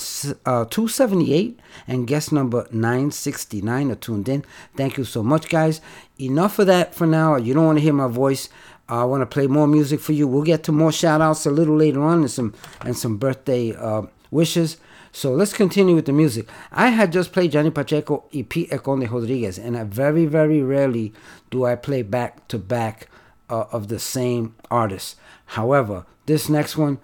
uh, 0.45 0.65
278 0.65 1.59
and 1.87 2.07
guest 2.07 2.31
number 2.31 2.67
969 2.71 3.91
are 3.91 3.95
tuned 3.95 4.29
in. 4.29 4.45
Thank 4.75 4.97
you 4.97 5.03
so 5.03 5.21
much, 5.23 5.49
guys. 5.49 5.81
Enough 6.19 6.59
of 6.59 6.67
that 6.67 6.95
for 6.95 7.05
now. 7.05 7.35
You 7.35 7.53
don't 7.53 7.65
want 7.65 7.77
to 7.79 7.83
hear 7.83 7.93
my 7.93 8.07
voice. 8.07 8.49
I 8.87 9.03
want 9.03 9.21
to 9.21 9.25
play 9.25 9.47
more 9.47 9.67
music 9.67 9.99
for 9.99 10.13
you. 10.13 10.27
We'll 10.27 10.43
get 10.43 10.63
to 10.63 10.71
more 10.71 10.91
shout 10.91 11.21
outs 11.21 11.45
a 11.45 11.51
little 11.51 11.75
later 11.75 12.01
on 12.01 12.19
and 12.19 12.31
some 12.31 12.53
and 12.81 12.97
some 12.97 13.17
birthday 13.17 13.75
uh, 13.75 14.03
wishes. 14.31 14.77
So 15.11 15.31
let's 15.31 15.53
continue 15.53 15.95
with 15.95 16.05
the 16.05 16.13
music. 16.13 16.47
I 16.71 16.89
had 16.89 17.11
just 17.11 17.31
played 17.33 17.51
Johnny 17.51 17.71
Pacheco 17.71 18.25
y 18.33 18.45
Pete 18.47 18.71
El 18.71 18.79
Conde 18.79 19.09
Rodriguez, 19.09 19.57
and 19.57 19.77
I 19.77 19.83
very, 19.83 20.25
very 20.25 20.61
rarely 20.61 21.13
do 21.49 21.65
I 21.65 21.75
play 21.75 22.03
back 22.03 22.47
to 22.49 22.57
back 22.57 23.07
uh, 23.49 23.65
of 23.71 23.87
the 23.87 23.99
same 23.99 24.55
artist. 24.69 25.17
However, 25.45 26.05
this 26.25 26.49
next 26.49 26.77
one, 26.77 26.99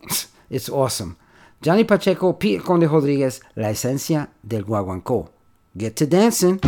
it's 0.50 0.68
awesome. 0.68 1.16
Johnny 1.60 1.84
Pacheco, 1.84 2.32
Pete 2.32 2.62
Conde 2.62 2.90
Rodriguez, 2.90 3.40
La 3.56 3.68
Esencia 3.68 4.28
del 4.46 4.64
Guaguancó. 4.64 5.30
Get 5.76 5.96
to 5.96 6.06
dancing. 6.06 6.60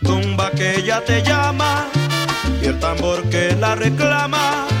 La 0.00 0.08
tumba 0.10 0.50
que 0.52 0.82
ya 0.84 1.00
te 1.00 1.22
llama 1.22 1.88
y 2.62 2.66
el 2.66 2.78
tambor 2.78 3.28
que 3.30 3.56
la 3.56 3.74
reclama. 3.74 4.77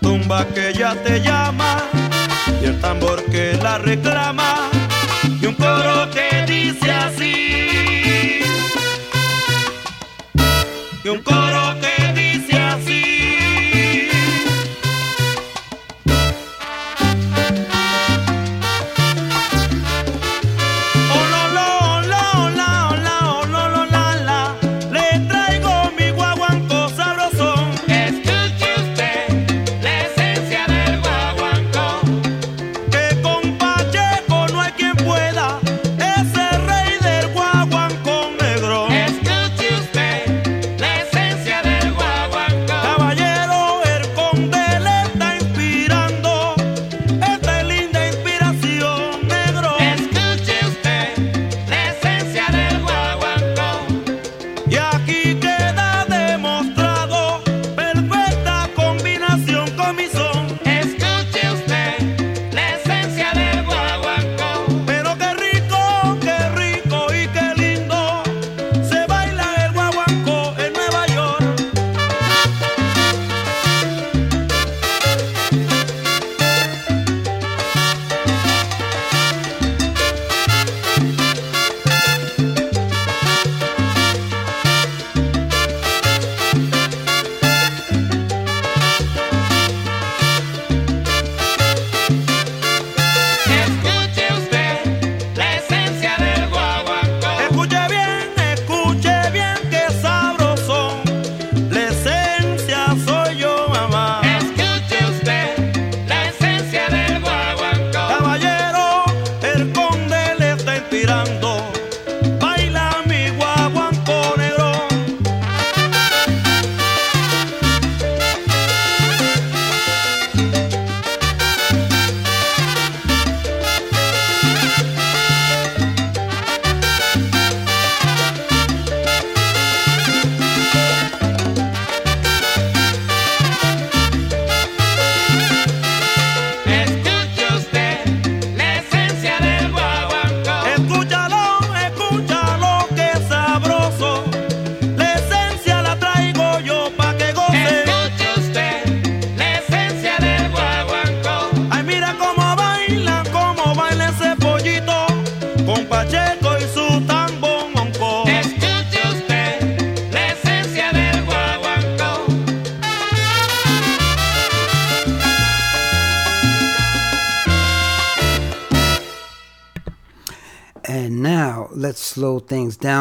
Tumba 0.00 0.44
que 0.54 0.72
ya 0.72 0.94
te 1.02 1.20
llama 1.20 1.78
y 2.62 2.66
el 2.66 2.80
tambor 2.80 3.24
que 3.24 3.54
la 3.62 3.78
reclama 3.78 4.70
y 5.40 5.46
un 5.46 5.54
coro 5.54 6.10
que 6.10 6.25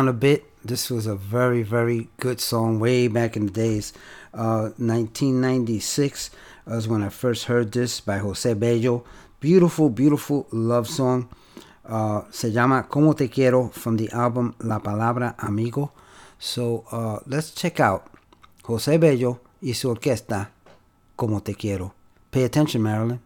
down 0.05 0.15
a 0.15 0.17
bit. 0.17 0.43
This 0.63 0.89
was 0.91 1.07
a 1.07 1.15
very, 1.15 1.63
very 1.63 2.07
good 2.19 2.39
song 2.39 2.79
way 2.79 3.07
back 3.07 3.35
in 3.35 3.47
the 3.47 3.51
days. 3.51 3.93
Uh, 4.33 4.69
1996 4.77 6.29
was 6.65 6.87
uh, 6.87 6.89
when 6.89 7.01
I 7.01 7.09
first 7.09 7.45
heard 7.45 7.71
this 7.71 8.01
by 8.01 8.19
Jose 8.19 8.53
Bello. 8.53 9.03
Beautiful, 9.39 9.89
beautiful 9.89 10.47
love 10.51 10.87
song. 10.87 11.27
Uh, 11.85 12.21
se 12.31 12.51
llama 12.51 12.85
Como 12.89 13.13
Te 13.13 13.27
Quiero 13.27 13.69
from 13.69 13.97
the 13.97 14.09
album 14.11 14.53
La 14.59 14.79
Palabra 14.79 15.35
Amigo. 15.39 15.91
So 16.37 16.83
uh, 16.91 17.19
let's 17.25 17.51
check 17.51 17.79
out 17.79 18.03
Jose 18.63 18.97
Bello 18.97 19.39
y 19.61 19.73
su 19.73 19.89
orquesta 19.89 20.49
Como 21.15 21.39
Te 21.39 21.53
Quiero. 21.55 21.93
Pay 22.31 22.43
attention, 22.43 22.81
Marilyn. 22.81 23.24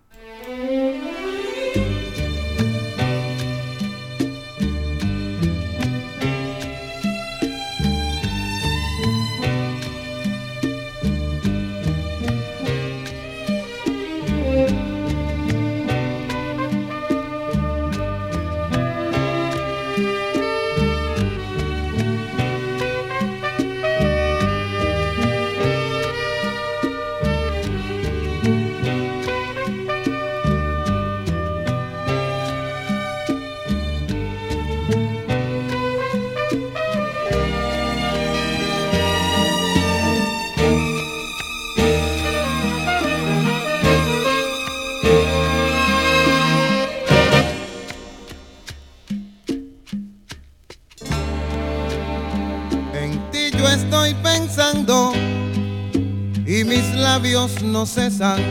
No 57.79 57.85
cesan 57.85 58.41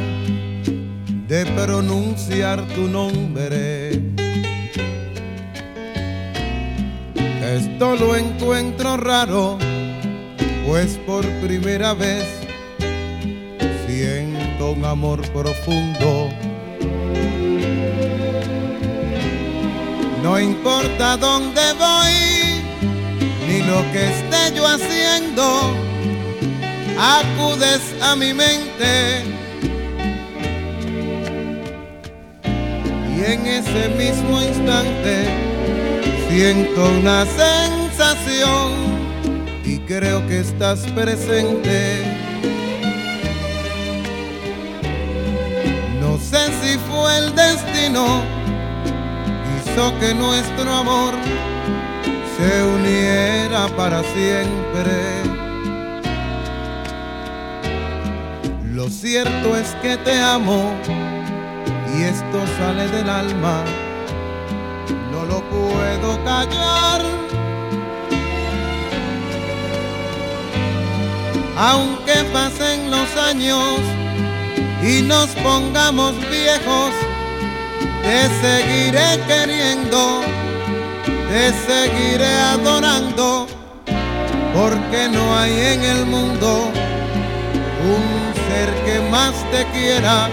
de 1.29 1.45
pronunciar 1.45 2.67
tu 2.69 2.89
nombre. 2.89 3.91
Esto 7.43 7.97
lo 7.97 8.17
encuentro 8.17 8.97
raro, 8.97 9.59
pues 10.67 10.99
por 11.07 11.27
primera 11.43 11.93
vez 11.93 12.25
siento 13.87 14.71
un 14.71 14.87
amor 14.87 15.21
profundo. 15.33 16.31
No 20.23 20.41
importa 20.41 21.19
dónde 21.19 21.67
voy, 21.75 22.65
ni 23.47 23.59
lo 23.61 23.83
que 23.93 24.09
esté 24.09 24.57
yo 24.57 24.67
haciendo, 24.67 25.88
acudes 26.99 27.81
a 28.03 28.17
mi 28.17 28.35
mente. 28.35 29.25
Y 33.17 33.25
en 33.25 33.47
ese 33.47 33.89
mismo 33.97 34.43
instante 34.43 35.29
siento 36.29 36.85
una 36.99 37.25
sensación 37.25 38.73
y 39.65 39.79
creo 39.81 40.27
que 40.27 40.41
estás 40.41 40.81
presente. 40.93 42.03
No 46.01 46.19
sé 46.19 46.47
si 46.61 46.79
fue 46.91 47.19
el 47.19 47.35
destino, 47.35 48.23
hizo 49.57 49.99
que 50.01 50.15
nuestro 50.15 50.73
amor 50.73 51.15
se 52.37 52.63
uniera 52.63 53.69
para 53.77 54.03
siempre. 54.15 55.48
Cierto 58.91 59.55
es 59.57 59.75
que 59.83 59.97
te 59.99 60.19
amo 60.19 60.73
y 61.95 62.03
esto 62.03 62.45
sale 62.59 62.89
del 62.89 63.09
alma, 63.09 63.63
no 65.13 65.25
lo 65.27 65.43
puedo 65.51 66.25
callar. 66.25 67.03
Aunque 71.57 72.25
pasen 72.33 72.91
los 72.91 73.15
años 73.17 73.79
y 74.83 75.03
nos 75.03 75.29
pongamos 75.43 76.15
viejos, 76.31 76.93
te 78.03 78.29
seguiré 78.41 79.21
queriendo, 79.27 80.23
te 81.29 81.53
seguiré 81.67 82.35
adorando, 82.55 83.47
porque 84.55 85.09
no 85.11 85.37
hay 85.37 85.53
en 85.53 85.85
el 85.85 86.07
mundo 86.07 86.71
un 87.85 88.38
ser 88.59 88.75
que 88.85 89.01
más 89.11 89.35
te 89.53 89.65
quiera 89.73 90.29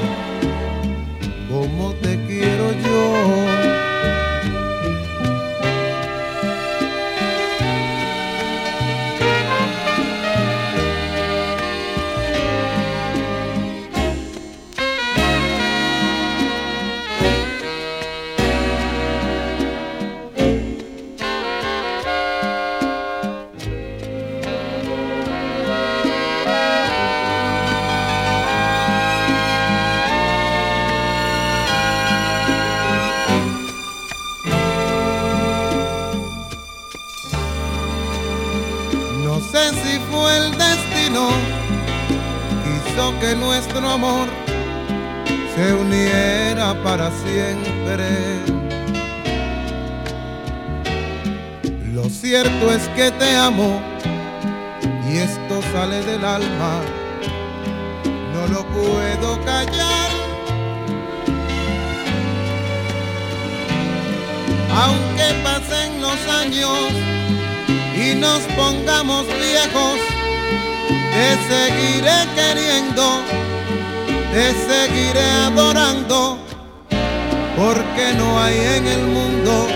hay 78.46 78.60
en 78.78 78.88
el 78.88 79.04
mundo 79.08 79.68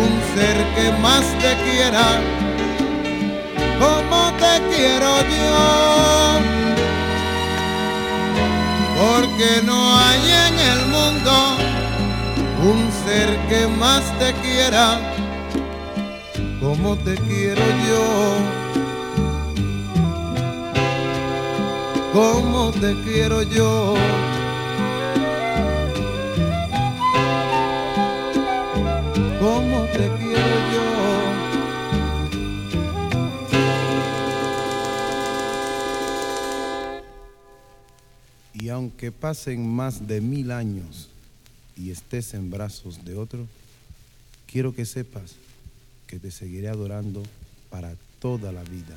un 0.00 0.10
ser 0.34 0.56
que 0.76 0.92
más 1.02 1.24
te 1.42 1.52
quiera 1.64 2.06
como 3.80 4.20
te 4.42 4.54
quiero 4.70 5.10
yo. 5.36 6.38
Porque 9.00 9.50
no 9.64 9.98
hay 9.98 10.22
en 10.46 10.54
el 10.72 10.80
mundo 10.96 11.32
un 12.70 12.80
ser 13.04 13.28
que 13.48 13.66
más 13.66 14.02
te 14.18 14.32
quiera 14.34 15.00
como 16.60 16.96
te 16.96 17.14
quiero 17.14 17.62
yo, 17.88 18.04
como 22.12 22.72
te 22.72 22.94
quiero 23.04 23.42
yo. 23.42 23.94
Te 29.98 30.08
quiero. 30.16 30.48
Y 38.54 38.68
aunque 38.68 39.10
pasen 39.10 39.68
más 39.68 40.06
de 40.06 40.20
mil 40.20 40.52
años 40.52 41.08
y 41.76 41.90
estés 41.90 42.34
en 42.34 42.50
brazos 42.50 43.04
de 43.04 43.16
otro, 43.16 43.46
quiero 44.46 44.72
que 44.72 44.84
sepas 44.84 45.34
que 46.06 46.18
te 46.18 46.30
seguiré 46.30 46.68
adorando 46.68 47.22
para 47.70 47.94
toda 48.20 48.52
la 48.52 48.62
vida. 48.62 48.96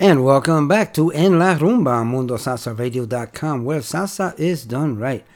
And 0.00 0.24
welcome 0.24 0.68
back 0.68 0.94
to 0.94 1.10
En 1.10 1.40
La 1.40 1.56
Rumba 1.58 2.04
MundoSalsaRadio.com, 2.04 3.64
where 3.64 3.80
salsa 3.80 4.32
is 4.38 4.64
done 4.64 4.96
right. 4.96 5.26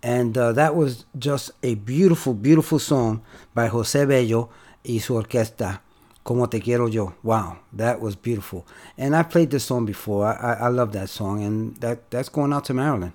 And 0.00 0.38
uh, 0.38 0.52
that 0.52 0.76
was 0.76 1.06
just 1.18 1.50
a 1.64 1.74
beautiful, 1.74 2.32
beautiful 2.32 2.78
song 2.78 3.22
by 3.52 3.66
Jose 3.66 4.04
Bello 4.04 4.48
y 4.88 4.98
su 4.98 5.14
orquesta, 5.14 5.80
Como 6.22 6.46
Te 6.46 6.60
Quiero 6.60 6.86
Yo. 6.86 7.14
Wow, 7.24 7.58
that 7.72 8.00
was 8.00 8.14
beautiful. 8.14 8.64
And 8.96 9.16
I 9.16 9.24
played 9.24 9.50
this 9.50 9.64
song 9.64 9.86
before. 9.86 10.24
I, 10.26 10.34
I, 10.34 10.52
I 10.52 10.68
love 10.68 10.92
that 10.92 11.08
song, 11.08 11.42
and 11.42 11.76
that, 11.78 12.08
that's 12.08 12.28
going 12.28 12.52
out 12.52 12.66
to 12.66 12.74
Marilyn. 12.74 13.14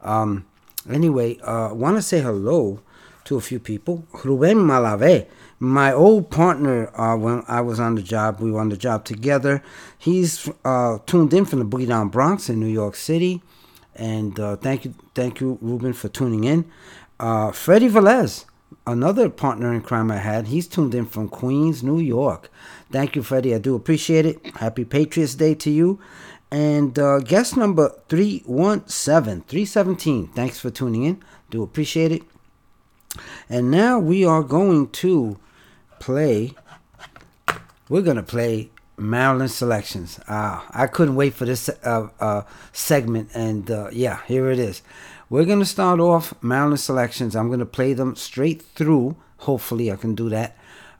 Um, 0.00 0.46
anyway, 0.90 1.38
I 1.46 1.66
uh, 1.66 1.74
want 1.74 1.98
to 1.98 2.02
say 2.02 2.22
hello 2.22 2.80
to 3.24 3.36
a 3.36 3.42
few 3.42 3.58
people. 3.58 4.06
Ruben 4.24 4.56
Malave, 4.56 5.26
my 5.58 5.92
old 5.92 6.30
partner 6.30 6.88
uh, 6.98 7.16
when 7.16 7.42
I 7.48 7.60
was 7.60 7.80
on 7.80 7.94
the 7.94 8.02
job, 8.02 8.40
we 8.40 8.50
were 8.50 8.60
on 8.60 8.68
the 8.68 8.76
job 8.76 9.04
together. 9.04 9.62
He's 9.96 10.50
uh, 10.64 10.98
tuned 11.06 11.32
in 11.32 11.44
from 11.46 11.60
the 11.60 11.64
Boogie 11.64 11.88
Down 11.88 12.08
Bronx 12.08 12.48
in 12.48 12.60
New 12.60 12.66
York 12.66 12.94
City. 12.94 13.42
And 13.94 14.38
uh, 14.38 14.56
thank 14.56 14.84
you, 14.84 14.94
thank 15.14 15.40
you, 15.40 15.58
Ruben, 15.62 15.94
for 15.94 16.08
tuning 16.08 16.44
in. 16.44 16.70
Uh, 17.18 17.50
Freddie 17.52 17.88
Velez, 17.88 18.44
another 18.86 19.30
partner 19.30 19.72
in 19.72 19.80
crime 19.80 20.10
I 20.10 20.18
had. 20.18 20.48
He's 20.48 20.66
tuned 20.68 20.94
in 20.94 21.06
from 21.06 21.30
Queens, 21.30 21.82
New 21.82 21.98
York. 21.98 22.50
Thank 22.92 23.16
you, 23.16 23.22
Freddie. 23.22 23.54
I 23.54 23.58
do 23.58 23.74
appreciate 23.74 24.26
it. 24.26 24.44
Happy 24.56 24.84
Patriots 24.84 25.34
Day 25.34 25.54
to 25.54 25.70
you. 25.70 25.98
And 26.50 26.98
uh, 26.98 27.20
guest 27.20 27.56
number 27.56 27.94
317, 28.08 29.42
317. 29.48 30.28
Thanks 30.28 30.60
for 30.60 30.70
tuning 30.70 31.04
in. 31.04 31.22
Do 31.50 31.62
appreciate 31.62 32.12
it. 32.12 32.22
And 33.48 33.70
now 33.70 33.98
we 33.98 34.24
are 34.24 34.42
going 34.42 34.90
to 34.90 35.38
play. 35.98 36.52
We're 37.88 38.02
going 38.02 38.16
to 38.16 38.22
play 38.22 38.70
Marilyn 38.96 39.48
selections. 39.48 40.18
Uh, 40.28 40.62
I 40.70 40.86
couldn't 40.86 41.16
wait 41.16 41.34
for 41.34 41.44
this 41.44 41.68
uh, 41.84 42.08
uh, 42.20 42.42
segment. 42.72 43.30
And 43.34 43.70
uh, 43.70 43.90
yeah, 43.92 44.20
here 44.26 44.50
it 44.50 44.58
is. 44.58 44.82
We're 45.28 45.44
going 45.44 45.58
to 45.58 45.66
start 45.66 46.00
off 46.00 46.34
Marilyn 46.42 46.78
selections. 46.78 47.34
I'm 47.34 47.48
going 47.48 47.60
to 47.60 47.66
play 47.66 47.92
them 47.92 48.16
straight 48.16 48.62
through. 48.62 49.16
Hopefully, 49.38 49.90
I 49.90 49.96
can 49.96 50.14
do 50.14 50.28
that. 50.30 50.56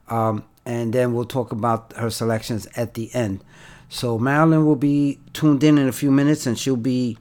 Um, 0.09 0.43
and 0.65 0.91
then 0.91 1.13
we'll 1.13 1.25
talk 1.25 1.51
about 1.51 1.93
her 1.93 2.09
selections 2.09 2.67
at 2.75 2.93
the 2.93 3.09
end. 3.13 3.41
So 3.89 4.19
Marilyn 4.19 4.65
will 4.65 4.75
be 4.75 5.19
tuned 5.31 5.63
in 5.63 5.77
in 5.77 5.87
a 5.87 5.93
few 5.93 6.11
minutes, 6.11 6.45
and 6.45 6.59
she'll 6.59 6.75
be 6.75 7.17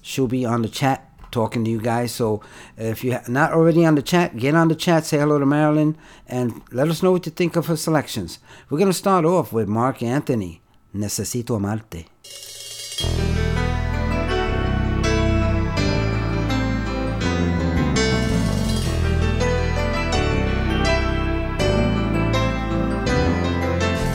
she'll 0.00 0.26
be 0.26 0.46
on 0.46 0.62
the 0.62 0.68
chat 0.68 1.09
talking 1.30 1.64
to 1.64 1.70
you 1.70 1.80
guys. 1.80 2.12
So 2.12 2.42
if 2.76 3.04
you're 3.04 3.20
not 3.28 3.52
already 3.52 3.84
on 3.86 3.94
the 3.94 4.02
chat, 4.02 4.36
get 4.36 4.54
on 4.54 4.68
the 4.68 4.74
chat, 4.74 5.04
say 5.04 5.18
hello 5.18 5.38
to 5.38 5.46
Marilyn, 5.46 5.96
and 6.26 6.62
let 6.72 6.88
us 6.88 7.02
know 7.02 7.12
what 7.12 7.26
you 7.26 7.32
think 7.32 7.56
of 7.56 7.66
her 7.66 7.76
selections. 7.76 8.38
We're 8.68 8.78
gonna 8.78 8.92
start 8.92 9.24
off 9.24 9.52
with 9.52 9.68
Marc 9.68 10.02
Anthony. 10.02 10.60
Necesito 10.94 11.56
amarte. 11.56 12.06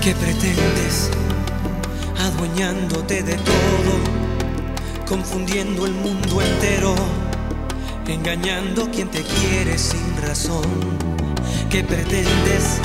¿Qué 0.01 0.13
pretendes 0.13 1.09
adueñándote 2.19 3.23
de 3.23 3.37
todo, 3.37 4.14
confundiendo 5.05 5.85
el 5.85 5.93
mundo 5.93 6.41
entero, 6.41 6.95
engañando 8.07 8.85
a 8.85 8.89
quien 8.89 9.09
te 9.09 9.21
quiere 9.21 9.77
sin 9.77 10.15
razón? 10.21 10.63
¿Qué 11.69 11.83
pretendes 11.83 12.79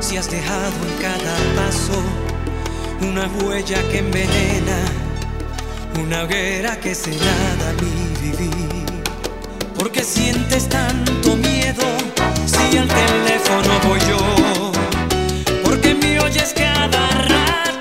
si 0.00 0.16
has 0.16 0.30
dejado 0.30 0.72
en 0.88 1.02
cada 1.02 1.36
paso 1.56 2.00
una 3.00 3.26
huella 3.38 3.82
que 3.90 3.98
envenena, 3.98 4.78
una 6.02 6.24
hoguera 6.24 6.78
que 6.80 6.94
se 6.94 7.10
nada 7.10 7.72
mi 7.80 8.30
vivir? 8.30 9.02
Porque 9.78 10.02
sientes 10.02 10.68
tanto 10.68 11.36
miedo 11.36 11.84
si 12.46 12.76
al 12.76 12.88
teléfono 12.88 13.80
voy 13.88 14.00
yo 14.08 14.72
porque 15.64 15.94
me 15.94 16.20
oyes 16.20 16.54
cada 16.54 17.08
rato 17.08 17.71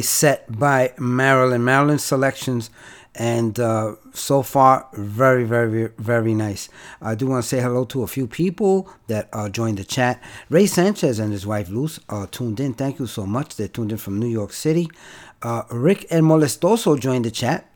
set 0.00 0.58
by 0.58 0.92
Marilyn. 0.98 1.64
Marilyn 1.64 1.98
selections 1.98 2.70
and 3.18 3.58
uh, 3.58 3.94
so 4.12 4.42
far 4.42 4.88
very 4.92 5.44
very 5.44 5.88
very 5.98 6.34
nice. 6.34 6.68
I 7.00 7.14
do 7.14 7.26
want 7.26 7.42
to 7.42 7.48
say 7.48 7.60
hello 7.60 7.84
to 7.86 8.02
a 8.02 8.06
few 8.06 8.26
people 8.26 8.90
that 9.06 9.28
uh, 9.32 9.48
joined 9.48 9.78
the 9.78 9.84
chat. 9.84 10.22
Ray 10.50 10.66
sanchez 10.66 11.18
and 11.18 11.32
his 11.32 11.46
wife 11.46 11.70
luz 11.70 11.98
uh, 12.08 12.26
tuned 12.30 12.60
in. 12.60 12.74
Thank 12.74 12.98
you 12.98 13.06
so 13.06 13.26
much. 13.26 13.56
They're 13.56 13.68
tuned 13.68 13.92
in 13.92 13.98
from 13.98 14.18
new 14.18 14.28
york 14.28 14.52
city. 14.52 14.90
Uh, 15.42 15.62
rick 15.70 16.06
and 16.10 16.24
molestoso 16.24 16.98
joined 16.98 17.24
the 17.24 17.30
chat. 17.30 17.70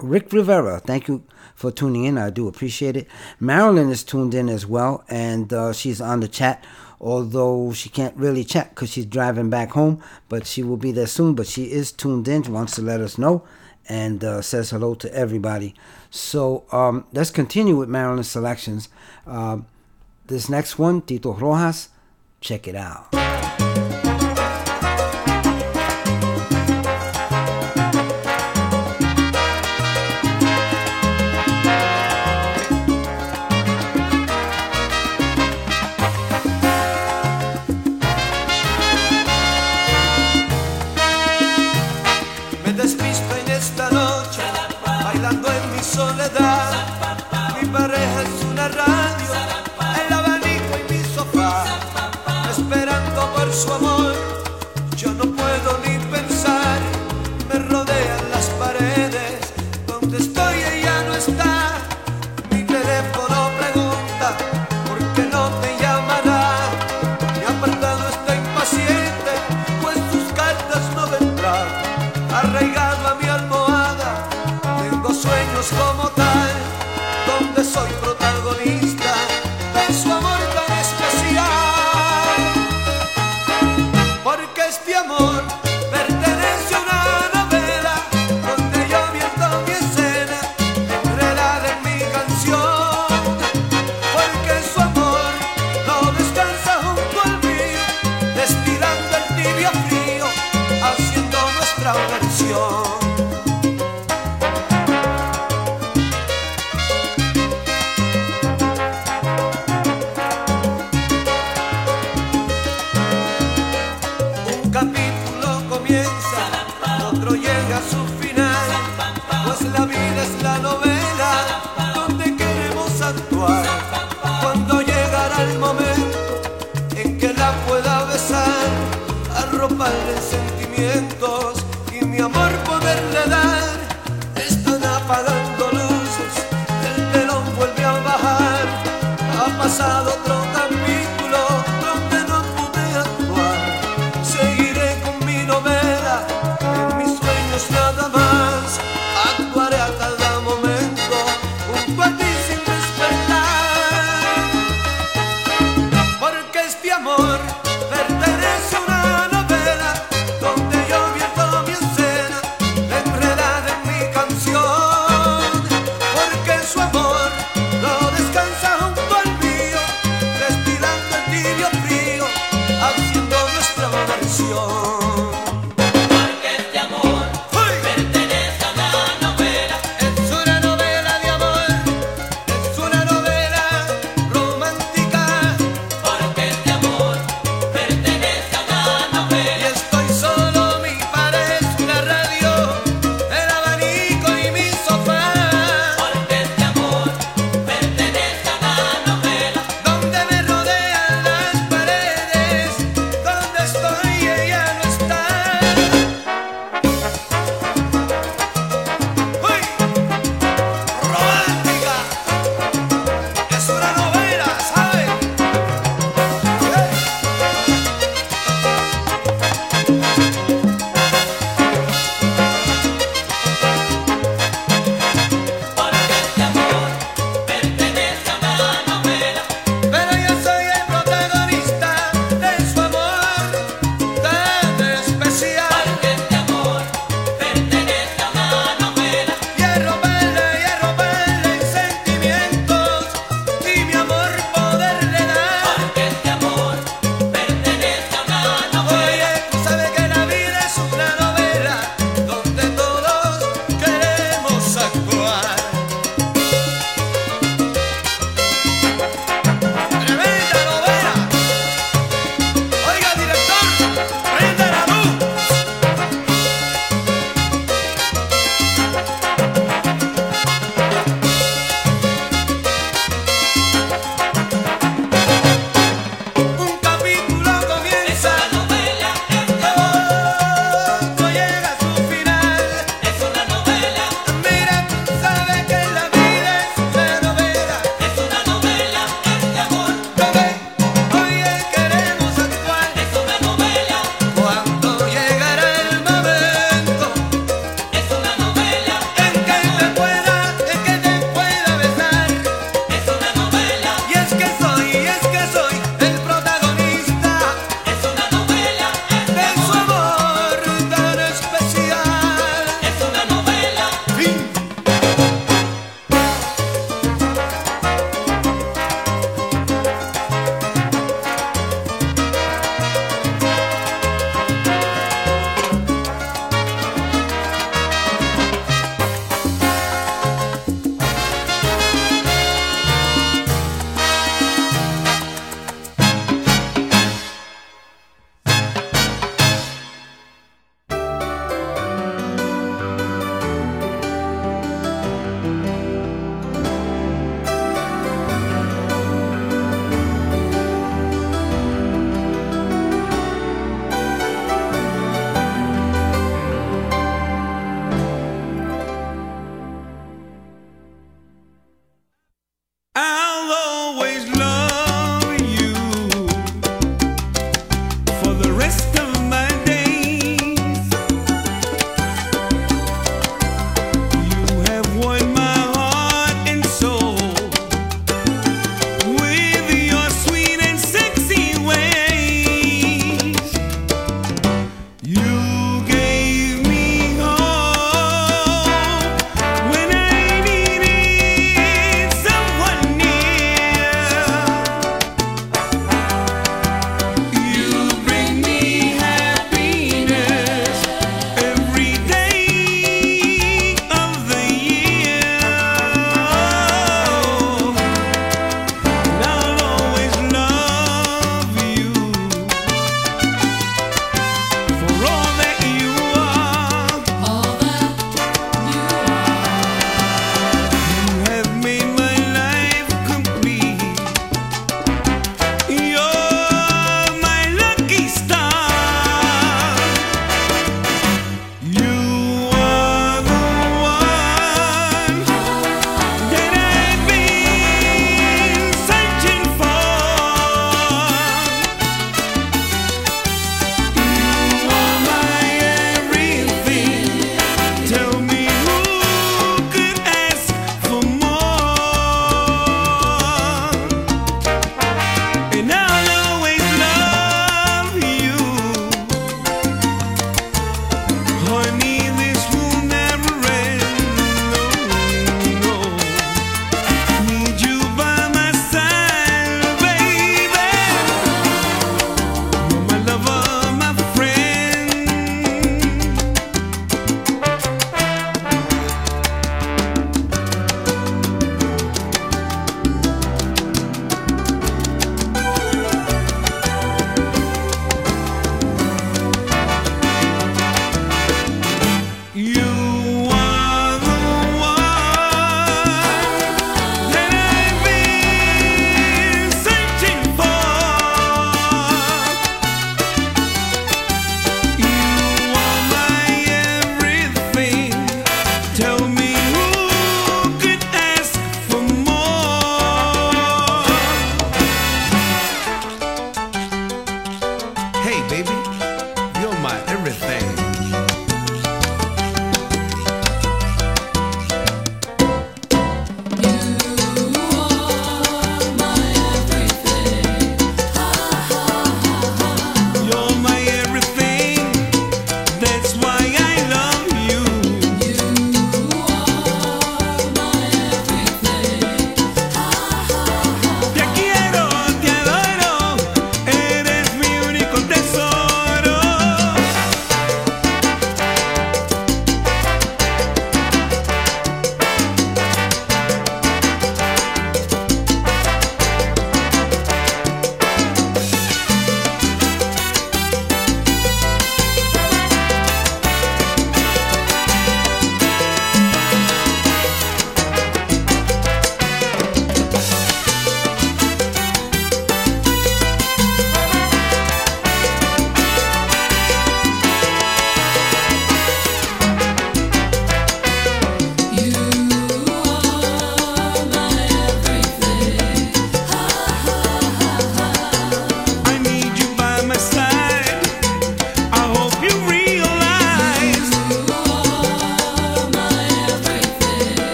Rick 0.00 0.32
rivera 0.32 0.80
thank 0.80 1.08
you 1.08 1.22
for 1.54 1.70
tuning 1.70 2.04
in. 2.04 2.18
I 2.18 2.30
do 2.30 2.48
appreciate 2.48 2.96
it. 2.96 3.08
Marilyn 3.40 3.90
is 3.90 4.04
tuned 4.04 4.34
in 4.34 4.48
as 4.48 4.66
well 4.66 5.04
and 5.08 5.52
uh, 5.52 5.72
she's 5.72 6.00
on 6.00 6.20
the 6.20 6.28
chat 6.28 6.64
although 7.00 7.72
she 7.72 7.88
can't 7.88 8.16
really 8.16 8.44
chat 8.44 8.70
because 8.70 8.90
she's 8.90 9.06
driving 9.06 9.50
back 9.50 9.70
home, 9.70 10.02
but 10.28 10.46
she 10.46 10.62
will 10.62 10.76
be 10.76 10.92
there 10.92 11.06
soon. 11.06 11.34
But 11.34 11.46
she 11.46 11.72
is 11.72 11.92
tuned 11.92 12.28
in, 12.28 12.42
wants 12.52 12.76
to 12.76 12.82
let 12.82 13.00
us 13.00 13.18
know, 13.18 13.44
and 13.88 14.22
uh, 14.22 14.42
says 14.42 14.70
hello 14.70 14.94
to 14.96 15.14
everybody. 15.14 15.74
So 16.10 16.64
um, 16.72 17.06
let's 17.12 17.30
continue 17.30 17.76
with 17.76 17.88
Marilyn 17.88 18.24
selections. 18.24 18.88
Uh, 19.26 19.58
this 20.26 20.48
next 20.48 20.78
one, 20.78 21.02
Tito 21.02 21.32
Rojas, 21.32 21.88
check 22.40 22.66
it 22.66 22.76
out. 22.76 23.33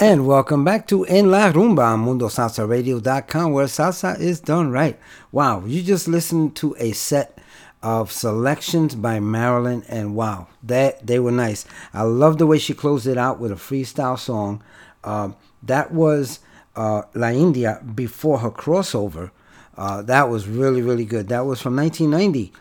And 0.00 0.28
welcome 0.28 0.62
back 0.62 0.86
to 0.88 1.04
En 1.06 1.28
La 1.28 1.50
Rumba 1.50 1.94
on 1.94 2.06
MundoSalsaRadio.com, 2.06 3.50
where 3.50 3.66
salsa 3.66 4.16
is 4.20 4.38
done 4.38 4.70
right. 4.70 4.96
Wow, 5.32 5.64
you 5.66 5.82
just 5.82 6.06
listened 6.06 6.54
to 6.54 6.76
a 6.78 6.92
set 6.92 7.36
of 7.82 8.12
selections 8.12 8.94
by 8.94 9.18
Marilyn, 9.18 9.82
and 9.88 10.14
wow, 10.14 10.46
that 10.62 11.04
they 11.04 11.18
were 11.18 11.32
nice. 11.32 11.64
I 11.92 12.02
love 12.02 12.38
the 12.38 12.46
way 12.46 12.58
she 12.58 12.74
closed 12.74 13.08
it 13.08 13.18
out 13.18 13.40
with 13.40 13.50
a 13.50 13.56
freestyle 13.56 14.16
song. 14.16 14.62
Um, 15.02 15.34
that 15.64 15.90
was 15.90 16.38
uh, 16.76 17.02
La 17.14 17.30
India 17.30 17.82
before 17.96 18.38
her 18.38 18.52
crossover. 18.52 19.32
Uh, 19.76 20.02
that 20.02 20.28
was 20.28 20.46
really, 20.46 20.80
really 20.80 21.06
good. 21.06 21.26
That 21.26 21.44
was 21.44 21.60
from 21.60 21.74
1990, 21.74 22.52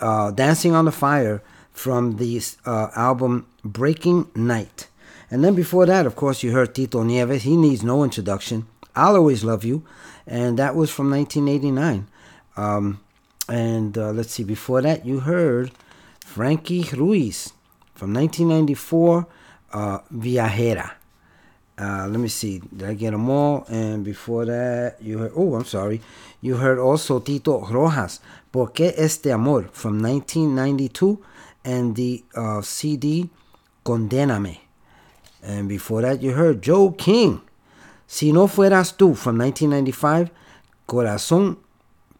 uh, 0.00 0.30
Dancing 0.30 0.72
on 0.74 0.86
the 0.86 0.92
Fire 0.92 1.42
from 1.72 2.16
the 2.16 2.40
uh, 2.64 2.88
album 2.96 3.46
Breaking 3.62 4.30
Night. 4.34 4.88
And 5.30 5.42
then 5.44 5.54
before 5.54 5.86
that, 5.86 6.06
of 6.06 6.16
course, 6.16 6.42
you 6.42 6.52
heard 6.52 6.74
Tito 6.74 7.02
Nieves. 7.02 7.42
He 7.42 7.56
needs 7.56 7.82
no 7.82 8.04
introduction. 8.04 8.66
I'll 8.94 9.16
Always 9.16 9.44
Love 9.44 9.64
You. 9.64 9.84
And 10.26 10.58
that 10.58 10.74
was 10.74 10.90
from 10.90 11.10
1989. 11.10 12.08
Um, 12.56 13.00
and 13.48 13.96
uh, 13.96 14.10
let's 14.10 14.32
see, 14.32 14.44
before 14.44 14.82
that, 14.82 15.04
you 15.04 15.20
heard 15.20 15.70
Frankie 16.20 16.82
Ruiz 16.92 17.52
from 17.94 18.12
1994, 18.14 19.26
uh, 19.72 19.98
Viajera. 20.12 20.92
Uh, 21.78 22.06
let 22.08 22.18
me 22.18 22.28
see, 22.28 22.62
did 22.74 22.88
I 22.88 22.94
get 22.94 23.10
them 23.10 23.28
all? 23.28 23.66
And 23.68 24.02
before 24.02 24.46
that, 24.46 24.96
you 25.00 25.18
heard, 25.18 25.32
oh, 25.36 25.54
I'm 25.54 25.66
sorry, 25.66 26.00
you 26.40 26.56
heard 26.56 26.78
also 26.78 27.20
Tito 27.20 27.66
Rojas, 27.66 28.20
Por 28.50 28.72
qué 28.72 28.94
este 28.96 29.26
amor 29.26 29.68
from 29.72 30.00
1992, 30.00 31.22
and 31.64 31.94
the 31.94 32.24
uh, 32.34 32.62
CD 32.62 33.28
Condéname. 33.84 34.65
And 35.46 35.68
before 35.68 36.02
that, 36.02 36.22
you 36.22 36.32
heard 36.32 36.60
Joe 36.60 36.90
King, 36.90 37.40
Si 38.06 38.32
no 38.32 38.46
fueras 38.46 38.96
tú 38.96 39.16
from 39.16 39.38
1995, 39.38 40.30
Corazón 40.86 41.58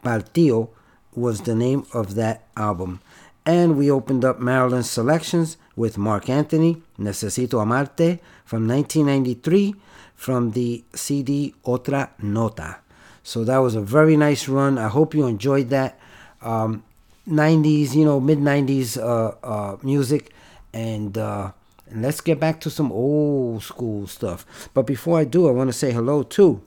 Partido 0.03 0.71
was 1.15 1.43
the 1.43 1.55
name 1.55 1.85
of 1.93 2.17
that 2.17 2.47
album. 2.57 3.01
And 3.45 3.77
we 3.77 3.91
opened 3.91 4.25
up 4.25 4.41
Marilyn's 4.41 4.91
selections 4.91 5.57
with 5.77 5.97
Marc 5.97 6.29
Anthony, 6.29 6.83
Necesito 6.99 7.63
Amarte 7.63 8.19
from 8.45 8.67
1993 8.67 9.77
from 10.17 10.51
the 10.53 10.85
CD 10.95 11.55
Otra 11.65 12.11
Nota. 12.21 12.79
So 13.23 13.45
that 13.45 13.59
was 13.59 13.77
a 13.77 13.81
very 13.81 14.17
nice 14.17 14.49
run. 14.49 14.79
I 14.79 14.89
hope 14.89 15.15
you 15.15 15.27
enjoyed 15.27 15.71
that. 15.71 15.99
Um, 16.43 16.83
90s, 17.29 17.95
you 17.95 18.05
know, 18.05 18.21
mid 18.21 18.39
90s 18.39 18.99
uh, 18.99 19.35
uh, 19.43 19.77
music. 19.83 20.33
And, 20.73 21.17
uh, 21.17 21.53
and 21.89 22.03
let's 22.03 22.21
get 22.21 22.41
back 22.41 22.61
to 22.61 22.71
some 22.71 22.91
old 22.93 23.63
school 23.63 24.07
stuff. 24.07 24.69
But 24.75 24.87
before 24.87 25.19
I 25.19 25.25
do, 25.25 25.49
I 25.49 25.53
want 25.53 25.69
to 25.69 25.73
say 25.73 25.93
hello 25.93 26.23
to 26.23 26.63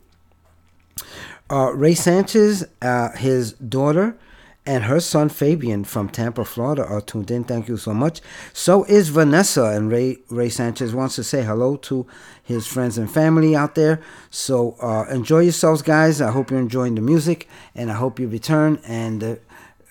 uh, 1.50 1.72
Ray 1.74 1.96
Sanchez, 1.96 2.66
uh, 2.82 3.12
his 3.12 3.54
daughter, 3.54 4.18
and 4.66 4.84
her 4.84 5.00
son 5.00 5.30
Fabian 5.30 5.84
from 5.84 6.10
Tampa, 6.10 6.46
Florida 6.46 6.86
are 6.86 7.02
tuned 7.02 7.32
in. 7.32 7.44
Thank 7.44 7.68
you 7.68 7.78
so 7.78 7.94
much. 7.94 8.22
So 8.54 8.84
is 8.84 9.10
Vanessa, 9.10 9.66
and 9.66 9.92
Ray 9.92 10.18
Ray 10.30 10.50
Sanchez 10.50 10.94
wants 10.94 11.16
to 11.16 11.24
say 11.24 11.44
hello 11.44 11.76
to 11.78 12.06
his 12.44 12.68
friends 12.68 12.98
and 12.98 13.12
family 13.12 13.56
out 13.56 13.74
there. 13.76 14.00
So 14.30 14.76
uh, 14.82 15.06
enjoy 15.10 15.40
yourselves, 15.40 15.82
guys. 15.82 16.22
I 16.22 16.32
hope 16.32 16.52
you're 16.52 16.60
enjoying 16.60 16.96
the 16.96 17.02
music, 17.02 17.48
and 17.74 17.90
I 17.90 17.96
hope 17.96 18.20
you 18.20 18.28
return. 18.28 18.80
And 18.86 19.24
uh, 19.24 19.36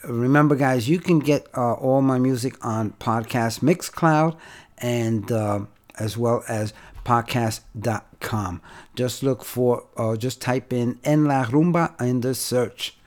remember, 0.04 0.54
guys, 0.54 0.88
you 0.88 1.00
can 1.00 1.18
get 1.18 1.48
uh, 1.56 1.72
all 1.72 2.00
my 2.00 2.18
music 2.18 2.64
on 2.64 2.92
podcast 3.00 3.60
Mixcloud, 3.60 4.36
and 4.80 5.30
uh, 5.30 5.60
as 5.98 6.16
well 6.16 6.42
as 6.48 6.72
podcast.com. 7.04 8.60
Just 8.94 9.22
look 9.22 9.44
for, 9.44 9.86
uh, 9.96 10.16
just 10.16 10.40
type 10.42 10.72
in 10.72 10.98
En 11.04 11.24
La 11.24 11.44
Rumba 11.44 12.00
in 12.00 12.20
the 12.20 12.34
search. 12.34 12.98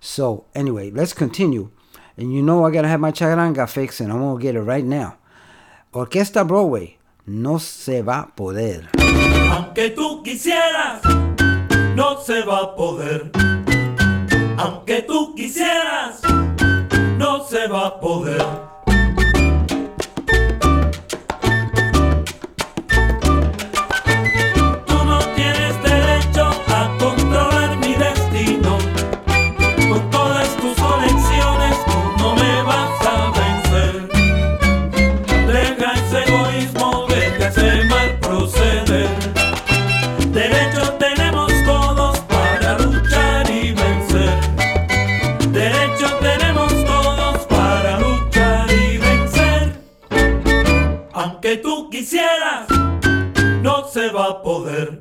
So, 0.00 0.46
anyway, 0.54 0.90
let's 0.90 1.12
continue. 1.12 1.70
And 2.16 2.32
you 2.32 2.42
know 2.42 2.64
I 2.64 2.70
gotta 2.70 2.88
have 2.88 3.00
my 3.00 3.12
charanga 3.12 3.68
fixed, 3.68 4.00
and 4.00 4.12
I'm 4.12 4.20
gonna 4.20 4.40
get 4.40 4.54
it 4.54 4.62
right 4.62 4.84
now. 4.84 5.16
Orquesta 5.92 6.46
Broadway, 6.46 6.98
no 7.26 7.58
se 7.58 8.02
va 8.02 8.20
a 8.20 8.32
poder. 8.36 8.88
Aunque 9.52 9.90
tú 9.90 10.22
quisieras, 10.22 11.02
no 11.94 12.20
se 12.20 12.42
va 12.44 12.60
a 12.60 12.76
poder. 12.76 13.30
Aunque 14.58 15.02
tú 15.02 15.34
quisieras, 15.34 16.22
no 17.18 17.44
se 17.44 17.68
va 17.68 17.86
a 17.86 18.00
poder. 18.00 18.69
Poder. 54.38 54.98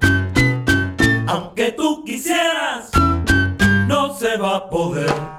Aunque 1.27 1.71
tú 1.71 2.03
quisieras, 2.03 2.89
no 3.87 4.13
se 4.13 4.37
va 4.37 4.55
a 4.57 4.69
poder. 4.69 5.38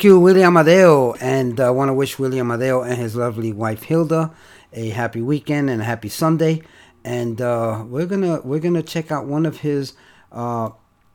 Thank 0.00 0.06
you, 0.06 0.18
Willie 0.18 0.44
Amadeo, 0.44 1.12
and 1.20 1.60
I 1.60 1.68
want 1.68 1.90
to 1.90 1.92
wish 1.92 2.18
Willie 2.18 2.40
Amadeo 2.40 2.80
and 2.80 2.96
his 2.96 3.16
lovely 3.16 3.52
wife 3.52 3.82
Hilda 3.82 4.32
a 4.72 4.88
happy 4.88 5.20
weekend 5.20 5.68
and 5.68 5.82
a 5.82 5.84
happy 5.84 6.08
Sunday. 6.08 6.62
And 7.04 7.38
uh, 7.42 7.84
we're 7.86 8.06
gonna 8.06 8.40
we're 8.40 8.60
gonna 8.60 8.82
check 8.82 9.12
out 9.12 9.26
one 9.26 9.44
of 9.44 9.58
his 9.58 9.92
uh, 10.32 10.70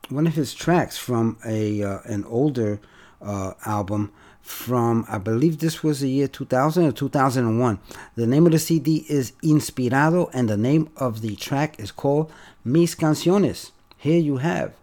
one 0.08 0.28
of 0.28 0.34
his 0.34 0.54
tracks 0.54 0.96
from 0.96 1.36
a 1.44 1.82
uh, 1.82 1.98
an 2.04 2.24
older 2.26 2.78
uh, 3.20 3.54
album 3.64 4.12
from 4.40 5.04
I 5.08 5.18
believe 5.18 5.58
this 5.58 5.82
was 5.82 5.98
the 5.98 6.08
year 6.08 6.28
2000 6.28 6.84
or 6.84 6.92
2001. 6.92 7.80
The 8.14 8.26
name 8.28 8.46
of 8.46 8.52
the 8.52 8.60
CD 8.60 9.04
is 9.08 9.32
Inspirado, 9.42 10.30
and 10.32 10.48
the 10.48 10.56
name 10.56 10.90
of 10.96 11.22
the 11.22 11.34
track 11.34 11.80
is 11.80 11.90
called 11.90 12.32
Mis 12.64 12.94
Canciones. 12.94 13.72
Here 13.96 14.20
you 14.20 14.36
have 14.36 14.74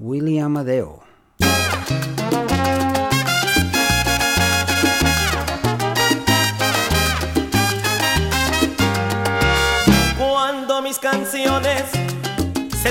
Willie 0.00 0.40
Amadeo. 0.40 1.03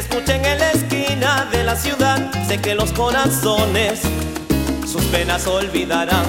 Escuchen 0.03 0.43
en 0.45 0.59
la 0.59 0.71
esquina 0.71 1.47
de 1.51 1.63
la 1.63 1.75
ciudad, 1.75 2.19
sé 2.47 2.59
que 2.59 2.75
los 2.75 2.91
corazones 2.91 4.01
sus 4.85 5.03
penas 5.05 5.47
olvidarán 5.47 6.25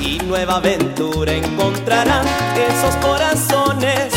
y 0.00 0.18
nueva 0.18 0.56
aventura 0.56 1.32
encontrarán. 1.32 2.26
Esos 2.56 2.94
corazones 2.96 4.12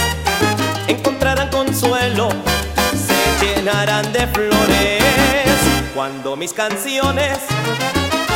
encontrarán 0.88 1.50
consuelo, 1.50 2.30
se 3.08 3.46
llenarán 3.46 4.12
de 4.14 4.26
flores. 4.28 5.58
Cuando 5.94 6.36
mis 6.36 6.54
canciones 6.54 7.38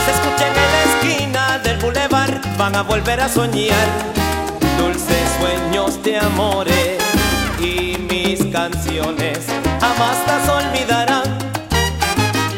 se 0.04 0.12
escuchen 0.12 0.54
en 0.64 0.72
la 0.76 0.84
esquina 0.92 1.60
del 1.60 1.78
bulevar, 1.78 2.42
van 2.58 2.76
a 2.76 2.84
volver 2.84 3.22
a 3.22 3.30
soñar 3.30 3.88
dulces 4.78 5.28
sueños 5.40 6.04
de 6.04 6.18
amores 6.18 7.03
y 7.64 7.98
mis 8.10 8.44
canciones 8.52 9.40
jamás 9.80 10.18
las 10.28 10.50
olvidarán, 10.50 11.24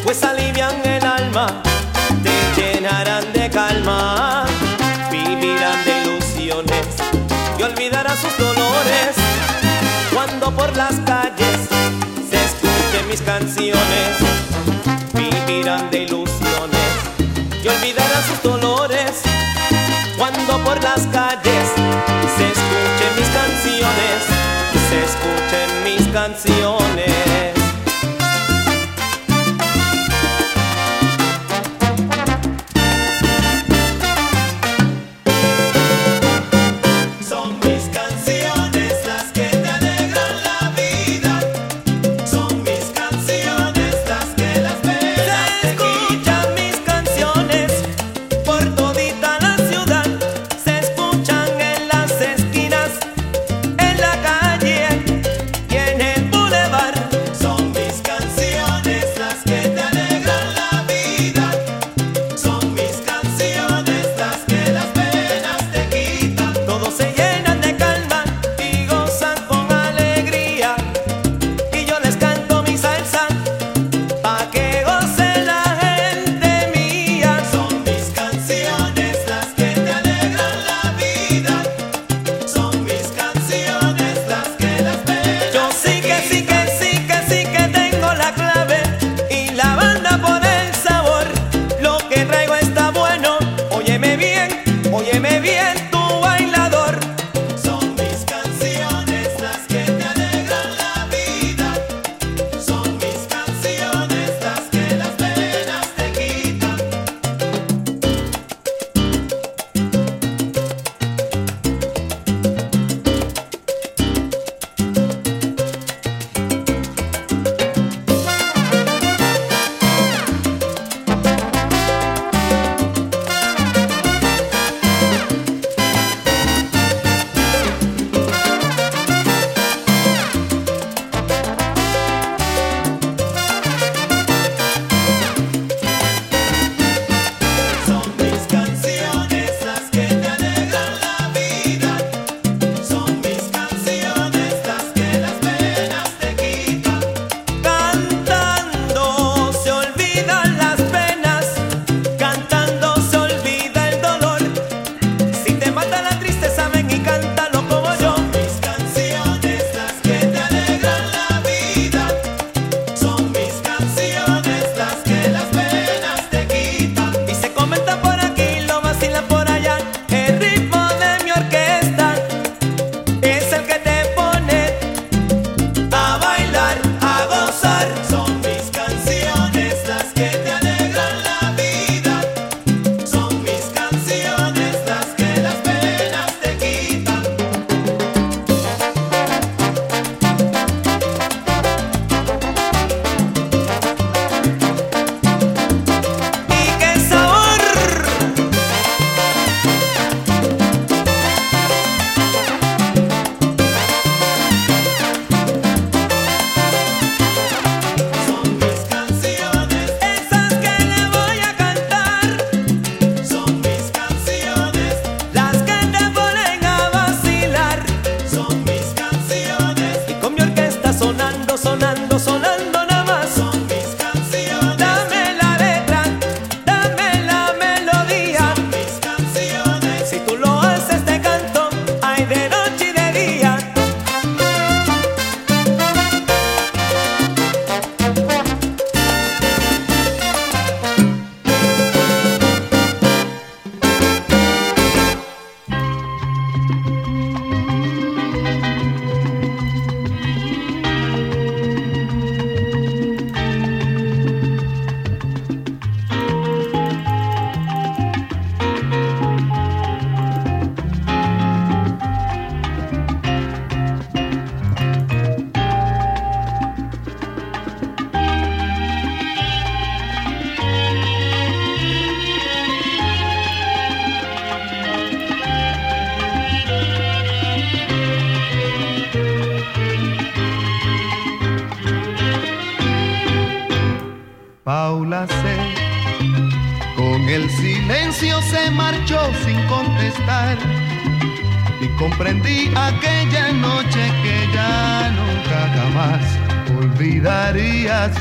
pues 0.03 0.23
alivian 0.23 0.76
el 0.84 1.06
alma, 1.06 1.61
te 2.23 2.61
llenarán 2.61 3.32
de 3.34 3.49
calma, 3.52 4.45
vivirán 5.11 5.86
de 5.86 6.02
ilusiones 6.02 6.88
y 7.60 7.64
olvidarán 7.64 8.18
sus 8.18 8.36
dolores. 8.38 9.15
Cuando 10.11 10.52
por 10.56 10.76
las 10.76 10.95
calles 11.02 11.60
se 12.30 12.38
escuchen 12.44 13.07
mis 13.07 13.22
canciones, 13.22 14.10
vivirán 15.14 15.91
de 15.91 16.03
ilusiones 16.03 16.91
y 17.64 17.68
olvidarán 17.68 18.23
sus 18.23 18.41
dolores. 18.41 19.22
Cuando 20.18 20.64
por 20.64 20.82
las 20.82 21.06
calles 21.07 21.55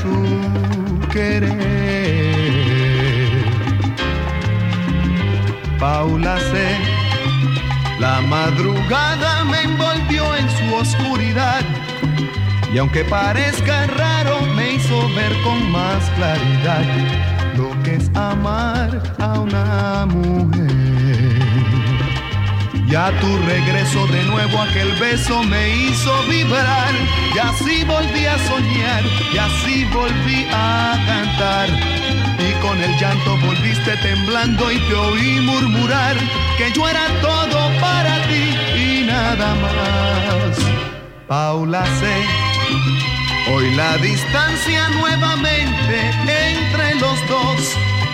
su 0.01 0.99
querer. 1.09 1.55
Paula 5.79 6.37
C. 6.39 6.95
La 7.99 8.21
madrugada 8.21 9.43
me 9.45 9.61
envolvió 9.63 10.35
en 10.35 10.49
su 10.49 10.75
oscuridad 10.75 11.61
y 12.73 12.77
aunque 12.77 13.05
parezca 13.05 13.87
raro 13.87 14.41
me 14.55 14.73
hizo 14.73 15.07
ver 15.15 15.33
con 15.43 15.71
más 15.71 16.09
claridad 16.17 16.83
lo 17.55 17.71
que 17.83 17.95
es 17.95 18.11
amar 18.15 19.01
a 19.19 19.39
una 19.39 20.05
mujer. 20.07 20.74
Ya 22.87 23.11
tu 23.19 23.37
regreso 23.39 24.05
de 24.07 24.23
nuevo 24.23 24.61
aquel 24.61 24.91
beso 24.93 25.41
me 25.43 25.75
hizo 25.75 26.23
vibrar 26.29 26.93
y 27.33 27.39
así 27.39 27.83
volví 27.83 28.25
a 28.25 28.37
soñar 28.47 29.03
y 29.33 29.37
así 29.37 29.85
volví 29.85 30.45
a 30.51 30.93
cantar. 31.07 31.69
Y 32.37 32.53
con 32.61 32.81
el 32.81 32.95
llanto 32.99 33.37
volviste 33.37 33.97
temblando 33.97 34.71
y 34.71 34.77
te 34.77 34.93
oí 34.93 35.39
murmurar 35.41 36.15
que 36.57 36.71
yo 36.73 36.87
era 36.87 37.07
todo 37.21 37.69
para 37.81 38.21
ti 38.27 38.55
y 38.79 39.03
nada 39.05 39.55
más. 39.55 40.57
Paula 41.27 41.83
C. 41.99 42.05
Hoy 43.51 43.75
la 43.75 43.97
distancia 43.97 44.89
nuevamente 44.89 46.11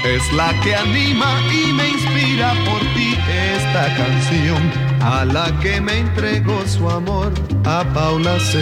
es 0.03 0.32
la 0.34 0.53
que 0.61 0.76
anima 0.76 1.40
y 1.52 1.72
me 1.73 1.90
inspira 1.90 2.53
por 2.65 2.80
ti 2.94 3.15
esta 3.56 3.95
canción 3.95 4.61
a 5.02 5.26
la 5.26 5.52
que 5.60 5.80
me 5.80 5.99
entregó 5.99 6.65
su 6.68 6.90
amor 6.90 7.32
a 7.65 7.84
Paula 7.94 8.40
C. 8.40 8.57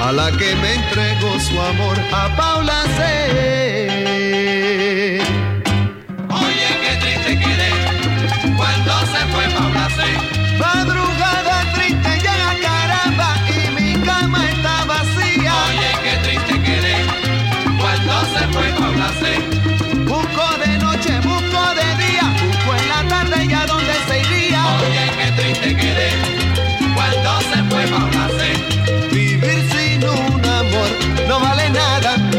A 0.00 0.12
la 0.12 0.30
que 0.32 0.54
me 0.56 0.74
entregó 0.74 1.38
su 1.38 1.60
amor 1.60 1.96
a 2.12 2.36
Paula 2.36 2.82
C. 2.96 3.81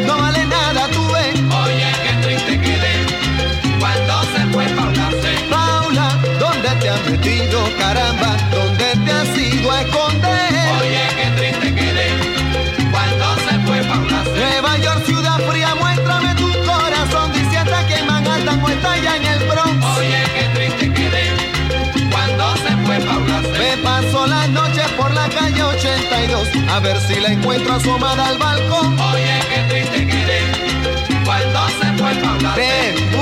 no 0.08 0.18
vale 0.18 0.46
nada, 0.46 0.88
tú 0.90 1.06
ves. 1.14 1.36
Oye, 1.66 1.92
qué 2.04 2.14
triste 2.24 2.60
quedé 2.62 2.94
cuando 3.80 4.24
se 4.34 4.46
fue 4.52 4.66
Paula 4.70 5.10
C. 5.22 5.36
Paula, 5.50 6.20
¿dónde 6.40 6.70
te 6.82 6.90
has 6.90 7.06
metido, 7.10 7.64
caramba? 7.78 8.36
¿Dónde 8.52 8.86
te 9.06 9.12
has 9.12 9.38
ido 9.38 9.72
a 9.72 9.82
esconder? 9.82 10.54
Oye, 10.82 11.04
qué 11.18 11.28
triste 11.38 11.76
quedé 11.76 12.08
cuando 12.92 13.36
se 13.46 13.60
fue 13.66 13.82
Paula 13.84 14.24
C. 14.24 14.30
Nueva 14.36 14.78
York, 14.78 15.06
ciudad 15.06 15.40
fría, 15.50 15.76
muéstrame 15.76 16.36
tu 16.36 16.50
corazón 16.66 17.32
diciendo 17.34 17.74
que 17.88 17.96
en 17.96 18.08
Manhattan 18.08 18.64
o 18.64 18.70
está 18.70 18.92
allá 18.94 19.16
en 19.18 19.26
el 19.26 19.40
Bronx. 19.48 19.86
Oye, 19.98 20.24
qué 20.36 20.44
triste 20.56 20.94
quedé 20.94 21.24
cuando 22.12 22.56
se 22.58 22.72
fue 22.86 23.00
Paula 23.00 23.42
C. 23.42 23.60
Me 23.60 23.78
paso 23.84 24.28
las 24.28 24.50
noches 24.50 24.88
por 24.98 25.14
la 25.14 25.28
calle 25.30 25.64
82 25.64 26.48
a 26.72 26.80
ver 26.80 27.00
si 27.02 27.20
la 27.20 27.30
encuentro 27.30 27.74
asomada 27.76 28.28
al 28.28 28.38
balcón. 28.38 29.00
Oye, 29.00 29.33
se 32.56 33.13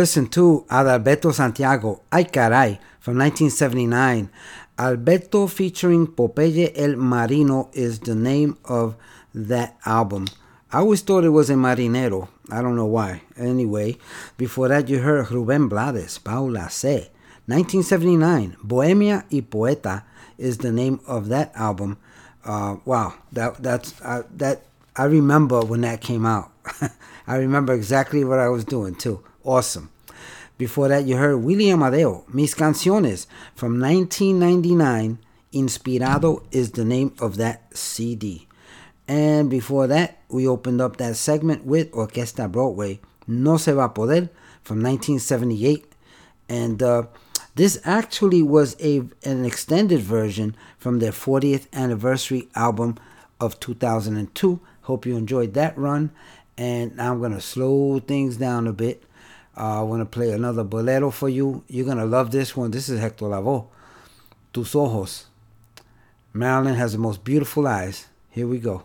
listened 0.00 0.32
to 0.32 0.64
Adalberto 0.70 1.30
Santiago, 1.30 2.00
Ay 2.10 2.24
Caray, 2.24 2.80
from 3.00 3.18
1979. 3.18 4.30
Alberto 4.78 5.46
featuring 5.46 6.06
Popeye 6.06 6.72
El 6.74 6.96
Marino 6.96 7.68
is 7.74 7.98
the 7.98 8.14
name 8.14 8.56
of 8.64 8.96
that 9.34 9.76
album. 9.84 10.26
I 10.72 10.78
always 10.78 11.02
thought 11.02 11.24
it 11.24 11.28
was 11.28 11.50
a 11.50 11.54
marinero. 11.54 12.28
I 12.50 12.62
don't 12.62 12.76
know 12.76 12.86
why. 12.86 13.20
Anyway, 13.36 13.98
before 14.38 14.68
that 14.68 14.88
you 14.88 15.00
heard 15.00 15.26
Rubén 15.26 15.68
Blades, 15.68 16.16
Paula 16.16 16.70
C. 16.70 17.10
1979, 17.44 18.56
Bohemio 18.64 19.22
y 19.30 19.42
Poeta 19.42 20.04
is 20.38 20.56
the 20.58 20.72
name 20.72 21.00
of 21.06 21.28
that 21.28 21.52
album. 21.54 21.98
Uh, 22.42 22.76
wow, 22.86 23.12
that 23.32 23.62
that's 23.62 24.00
uh, 24.00 24.22
that 24.34 24.62
I 24.96 25.04
remember 25.04 25.60
when 25.60 25.82
that 25.82 26.00
came 26.00 26.24
out. 26.24 26.52
I 27.26 27.36
remember 27.36 27.74
exactly 27.74 28.24
what 28.24 28.38
I 28.38 28.48
was 28.48 28.64
doing 28.64 28.94
too. 28.94 29.22
Awesome. 29.44 29.90
Before 30.58 30.88
that, 30.88 31.06
you 31.06 31.16
heard 31.16 31.38
William 31.38 31.82
Amadeo, 31.82 32.24
Mis 32.28 32.52
Canciones 32.52 33.26
from 33.54 33.80
1999. 33.80 35.18
Inspirado 35.54 36.44
is 36.52 36.72
the 36.72 36.84
name 36.84 37.14
of 37.18 37.38
that 37.38 37.76
CD. 37.76 38.46
And 39.08 39.48
before 39.48 39.86
that, 39.86 40.18
we 40.28 40.46
opened 40.46 40.80
up 40.80 40.98
that 40.98 41.16
segment 41.16 41.64
with 41.64 41.90
Orquesta 41.92 42.52
Broadway, 42.52 43.00
No 43.26 43.56
Se 43.56 43.72
Va 43.72 43.84
a 43.84 43.88
Poder 43.88 44.28
from 44.62 44.82
1978. 44.82 45.90
And 46.48 46.82
uh, 46.82 47.04
this 47.54 47.80
actually 47.84 48.42
was 48.42 48.76
a 48.78 48.98
an 49.24 49.44
extended 49.44 50.00
version 50.00 50.54
from 50.78 50.98
their 50.98 51.12
40th 51.12 51.66
anniversary 51.72 52.48
album 52.54 52.98
of 53.40 53.58
2002. 53.58 54.60
Hope 54.82 55.06
you 55.06 55.16
enjoyed 55.16 55.54
that 55.54 55.76
run. 55.78 56.12
And 56.58 57.00
I'm 57.00 57.18
going 57.20 57.32
to 57.32 57.40
slow 57.40 57.98
things 58.00 58.36
down 58.36 58.66
a 58.66 58.72
bit. 58.72 59.04
I 59.54 59.82
want 59.82 60.00
to 60.00 60.06
play 60.06 60.30
another 60.30 60.64
bolero 60.64 61.10
for 61.10 61.28
you. 61.28 61.64
You're 61.68 61.84
going 61.84 61.98
to 61.98 62.04
love 62.04 62.30
this 62.30 62.56
one. 62.56 62.70
This 62.70 62.88
is 62.88 63.00
Hector 63.00 63.26
Lavoe. 63.26 63.66
Tus 64.52 64.74
ojos. 64.74 65.26
Marilyn 66.32 66.74
has 66.74 66.92
the 66.92 66.98
most 66.98 67.24
beautiful 67.24 67.66
eyes. 67.66 68.06
Here 68.30 68.46
we 68.46 68.58
go. 68.58 68.84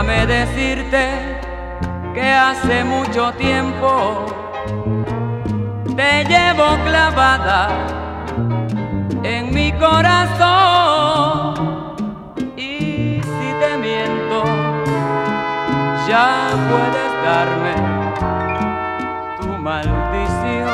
Déjame 0.00 0.26
decirte 0.28 1.08
que 2.14 2.22
hace 2.22 2.84
mucho 2.84 3.32
tiempo 3.32 4.26
te 5.96 6.24
llevo 6.24 6.78
clavada 6.84 7.68
en 9.24 9.52
mi 9.52 9.72
corazón. 9.72 10.36
Y 12.56 13.20
si 13.20 13.52
te 13.58 13.76
miento 13.76 14.44
ya 16.06 16.50
puedes 16.70 17.12
darme 17.24 17.74
tu 19.40 19.48
maldición. 19.48 20.68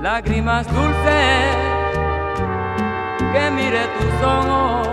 Lágrimas 0.00 0.66
dulces 0.72 1.65
tus 3.98 4.26
ojos 4.26 4.88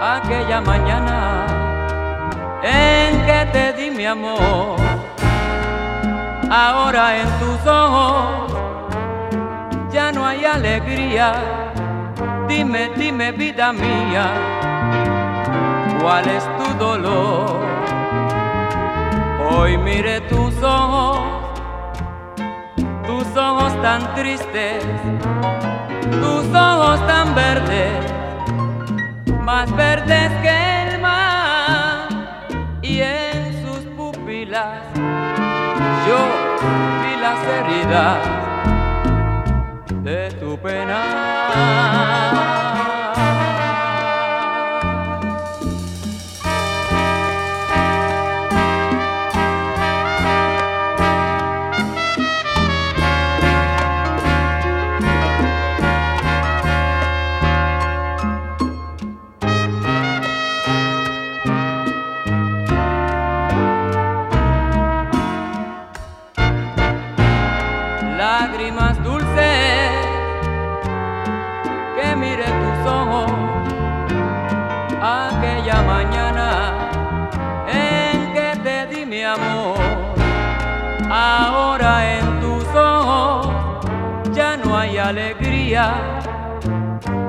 aquella 0.00 0.60
mañana 0.60 1.46
en 2.62 3.20
que 3.26 3.46
te 3.52 3.72
di 3.72 3.90
mi 3.90 4.06
amor. 4.06 4.76
Ahora 6.50 7.16
en 7.18 7.28
tus 7.38 7.66
ojos 7.66 8.52
ya 9.92 10.10
no 10.12 10.26
hay 10.26 10.44
alegría. 10.44 11.34
Dime, 12.48 12.90
dime 12.96 13.30
vida 13.30 13.72
mía, 13.72 14.26
¿cuál 16.00 16.28
es 16.28 16.44
tu 16.58 16.84
dolor? 16.84 17.60
Hoy 19.48 19.78
mire 19.78 20.20
tus 20.22 20.60
ojos, 20.60 21.20
tus 23.06 23.36
ojos 23.36 23.72
tan 23.82 24.14
tristes, 24.16 24.84
tus 26.20 26.44
ojos 26.54 27.06
tan 27.06 27.34
verdes 27.34 28.12
más 29.42 29.74
verdes 29.76 30.30
que 30.42 30.92
el 30.92 31.00
mar 31.00 32.08
y 32.82 33.00
en 33.00 33.62
sus 33.62 33.80
pupilas 33.96 34.82
yo 36.06 36.18
vi 37.02 37.12
las 37.20 37.40
heridas 37.44 38.40
de 40.02 40.30
tu 40.40 40.56
pena. 40.58 41.99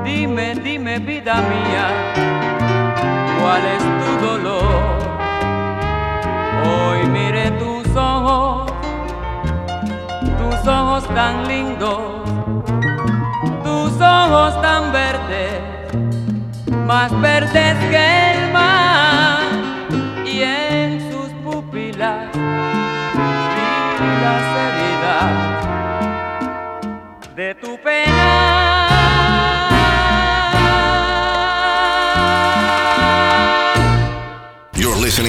Dime, 0.04 0.56
dime 0.56 1.00
vida 1.00 1.36
mía, 1.36 1.88
¿cuál 3.40 3.62
es 3.76 3.84
tu 4.02 4.26
dolor? 4.26 4.98
Hoy 6.66 7.08
mire 7.08 7.52
tus 7.52 7.96
ojos 7.96 8.72
tus 10.62 10.68
ojos 10.68 11.08
tan 11.16 11.48
lindos, 11.48 11.98
tus 13.64 14.02
ojos 14.02 14.62
tan 14.62 14.92
verdes, 14.92 15.62
más 16.86 17.10
verdes 17.22 17.78
que 17.90 18.31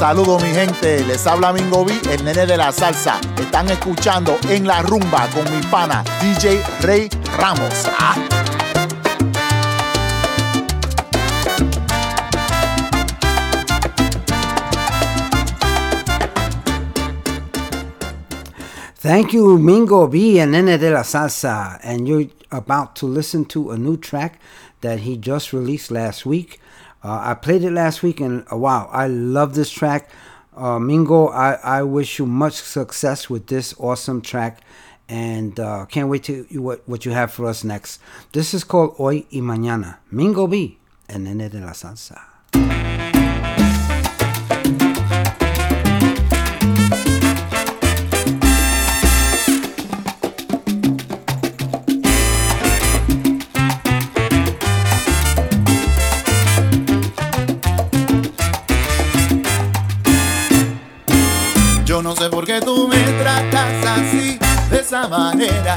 Saludos 0.00 0.42
mi 0.42 0.48
gente, 0.48 1.04
les 1.04 1.26
habla 1.26 1.52
Mingo 1.52 1.84
B, 1.84 1.92
el 2.10 2.24
nene 2.24 2.46
de 2.46 2.56
la 2.56 2.72
salsa. 2.72 3.20
Están 3.38 3.68
escuchando 3.68 4.34
en 4.48 4.66
la 4.66 4.80
rumba 4.80 5.28
con 5.28 5.44
mi 5.54 5.62
pana 5.66 6.02
DJ 6.22 6.62
Rey 6.80 7.10
Ramos. 7.36 7.86
Ah. 7.98 8.16
Thank 19.02 19.34
you, 19.34 19.58
Mingo 19.58 20.08
B 20.08 20.40
and 20.40 20.52
Nene 20.52 20.78
de 20.78 20.90
la 20.90 21.02
Salsa. 21.02 21.78
And 21.82 22.08
you're 22.08 22.30
about 22.50 22.96
to 22.96 23.06
listen 23.06 23.44
to 23.48 23.70
a 23.70 23.76
new 23.76 23.98
track 23.98 24.40
that 24.80 25.00
he 25.00 25.18
just 25.18 25.52
released 25.52 25.90
last 25.90 26.24
week. 26.24 26.58
Uh, 27.02 27.20
I 27.22 27.34
played 27.34 27.64
it 27.64 27.70
last 27.70 28.02
week, 28.02 28.20
and 28.20 28.44
uh, 28.52 28.56
wow, 28.56 28.88
I 28.92 29.06
love 29.06 29.54
this 29.54 29.70
track. 29.70 30.10
Uh, 30.56 30.78
Mingo, 30.78 31.28
I, 31.28 31.54
I 31.54 31.82
wish 31.82 32.18
you 32.18 32.26
much 32.26 32.54
success 32.54 33.30
with 33.30 33.46
this 33.46 33.74
awesome 33.78 34.20
track, 34.20 34.60
and 35.08 35.58
uh, 35.58 35.86
can't 35.86 36.08
wait 36.08 36.24
to 36.24 36.44
what, 36.60 36.86
what 36.86 37.06
you 37.06 37.12
have 37.12 37.32
for 37.32 37.46
us 37.46 37.64
next. 37.64 38.00
This 38.32 38.52
is 38.52 38.64
called 38.64 38.94
Hoy 38.96 39.24
y 39.32 39.40
Mañana. 39.40 39.98
Mingo 40.10 40.46
B 40.46 40.78
and 41.08 41.24
Nene 41.24 41.48
de 41.48 41.60
la 41.60 41.72
Salsa. 41.72 42.29
Yo 62.50 62.58
no 62.58 62.62
sé 62.62 62.74
por 62.74 62.82
qué 62.82 62.82
tú 62.82 62.88
me 62.88 62.98
tratas 63.22 63.86
así, 63.86 64.38
de 64.70 64.80
esa 64.80 65.06
manera. 65.06 65.76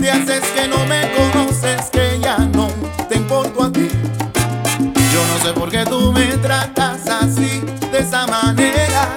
Te 0.00 0.10
haces 0.10 0.42
que 0.54 0.66
no 0.66 0.86
me 0.86 1.02
conoces, 1.12 1.90
que 1.90 2.18
ya 2.18 2.38
no 2.38 2.68
te 3.10 3.16
importo 3.16 3.64
a 3.64 3.70
ti. 3.70 3.88
Yo 5.12 5.26
no 5.26 5.44
sé 5.44 5.52
por 5.52 5.70
qué 5.70 5.84
tú 5.84 6.10
me 6.10 6.24
tratas 6.38 7.06
así, 7.06 7.60
de 7.92 7.98
esa 7.98 8.26
manera. 8.26 9.08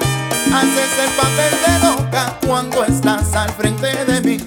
Haces 0.53 0.91
el 1.05 1.11
papel 1.15 1.53
de 1.65 1.79
loca 1.87 2.37
cuando 2.45 2.83
estás 2.83 3.35
al 3.35 3.49
frente 3.51 4.03
de 4.03 4.21
mí. 4.21 4.37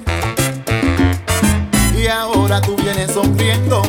Y 1.98 2.08
ahora 2.08 2.60
tú 2.60 2.76
vienes 2.76 3.10
sonriendo 3.12 3.80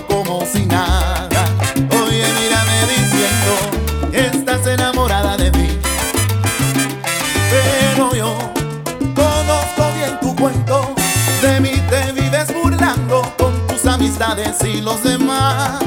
los 14.82 15.02
demás. 15.04 15.80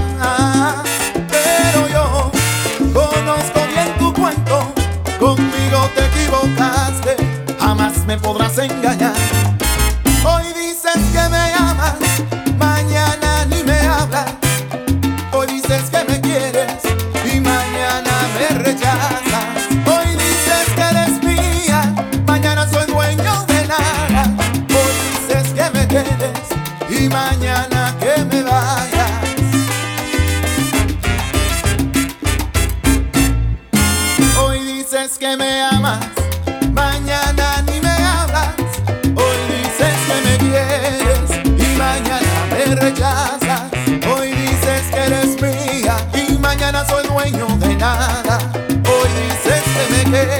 Pero 1.29 1.89
yo 1.89 2.31
conozco 2.95 3.61
bien 3.69 3.99
tu 3.99 4.13
cuento. 4.13 4.73
Conmigo 5.21 5.91
te 5.95 6.07
equivocaste. 6.07 7.17
Jamás 7.59 8.07
me 8.07 8.17
podrás 8.17 8.57
engañar. 8.59 9.38
Me 35.37 35.61
amas. 35.63 36.07
Mañana 36.73 37.63
ni 37.67 37.81
me 37.81 37.91
hablas. 37.91 38.55
Hoy 39.17 39.39
dices 39.53 39.97
que 40.07 40.17
me 40.25 40.39
quieres. 40.39 41.31
Y 41.45 41.77
mañana 41.77 42.47
me 42.51 42.75
rechazas. 42.75 43.63
Hoy 44.11 44.33
dices 44.33 44.83
que 44.91 45.01
eres 45.01 45.41
mía. 45.43 45.97
Y 46.15 46.39
mañana 46.39 46.85
soy 46.87 47.07
dueño 47.07 47.47
de 47.59 47.75
nada. 47.77 48.39
Hoy 48.69 49.11
dices 49.23 49.63
que 49.65 49.95
me 49.95 50.11
quedes. 50.11 50.38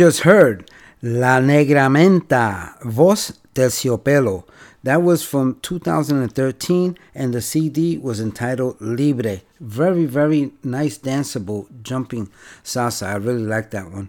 Just 0.00 0.20
heard 0.20 0.70
La 1.02 1.40
Negramenta, 1.40 2.74
Voz 2.86 3.38
Terciopelo. 3.54 4.44
That 4.82 5.02
was 5.02 5.22
from 5.22 5.60
2013, 5.60 6.96
and 7.14 7.34
the 7.34 7.42
CD 7.42 7.98
was 7.98 8.18
entitled 8.18 8.80
Libre. 8.80 9.42
Very, 9.60 10.06
very 10.06 10.52
nice, 10.64 10.96
danceable, 10.96 11.66
jumping 11.82 12.30
salsa. 12.64 13.08
I 13.08 13.16
really 13.16 13.42
like 13.42 13.72
that 13.72 13.92
one. 13.92 14.08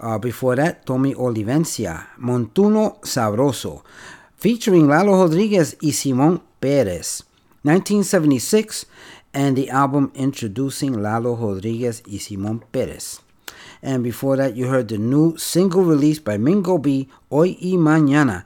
Uh, 0.00 0.16
before 0.16 0.56
that, 0.56 0.86
Tommy 0.86 1.14
Olivencia, 1.14 2.06
Montuno 2.18 2.98
Sabroso, 3.02 3.82
featuring 4.38 4.88
Lalo 4.88 5.20
Rodriguez 5.20 5.76
y 5.82 5.90
Simon 5.90 6.40
Perez. 6.62 7.24
1976, 7.64 8.86
and 9.34 9.54
the 9.54 9.68
album 9.68 10.12
introducing 10.14 11.02
Lalo 11.02 11.36
Rodriguez 11.36 12.02
y 12.06 12.16
Simon 12.16 12.60
Perez. 12.72 13.20
And 13.86 14.02
before 14.02 14.36
that, 14.36 14.56
you 14.56 14.66
heard 14.66 14.88
the 14.88 14.98
new 14.98 15.36
single 15.36 15.84
release 15.84 16.18
by 16.18 16.38
Mingo 16.38 16.76
B, 16.76 17.08
Hoy 17.30 17.56
y 17.62 17.76
Mañana. 17.78 18.44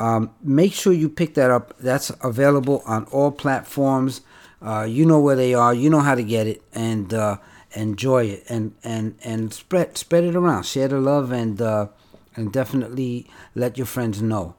Um, 0.00 0.34
make 0.42 0.72
sure 0.72 0.92
you 0.92 1.08
pick 1.08 1.34
that 1.34 1.48
up. 1.48 1.78
That's 1.78 2.10
available 2.24 2.82
on 2.84 3.04
all 3.12 3.30
platforms. 3.30 4.22
Uh, 4.60 4.82
you 4.82 5.06
know 5.06 5.20
where 5.20 5.36
they 5.36 5.54
are. 5.54 5.72
You 5.72 5.90
know 5.90 6.00
how 6.00 6.16
to 6.16 6.24
get 6.24 6.48
it, 6.48 6.60
and 6.74 7.14
uh, 7.14 7.36
enjoy 7.76 8.24
it, 8.24 8.44
and 8.48 8.74
and 8.82 9.14
and 9.22 9.54
spread 9.54 9.96
spread 9.96 10.24
it 10.24 10.34
around. 10.34 10.64
Share 10.64 10.88
the 10.88 10.98
love, 10.98 11.30
and 11.30 11.62
uh, 11.62 11.86
and 12.34 12.52
definitely 12.52 13.30
let 13.54 13.78
your 13.78 13.86
friends 13.86 14.20
know. 14.20 14.56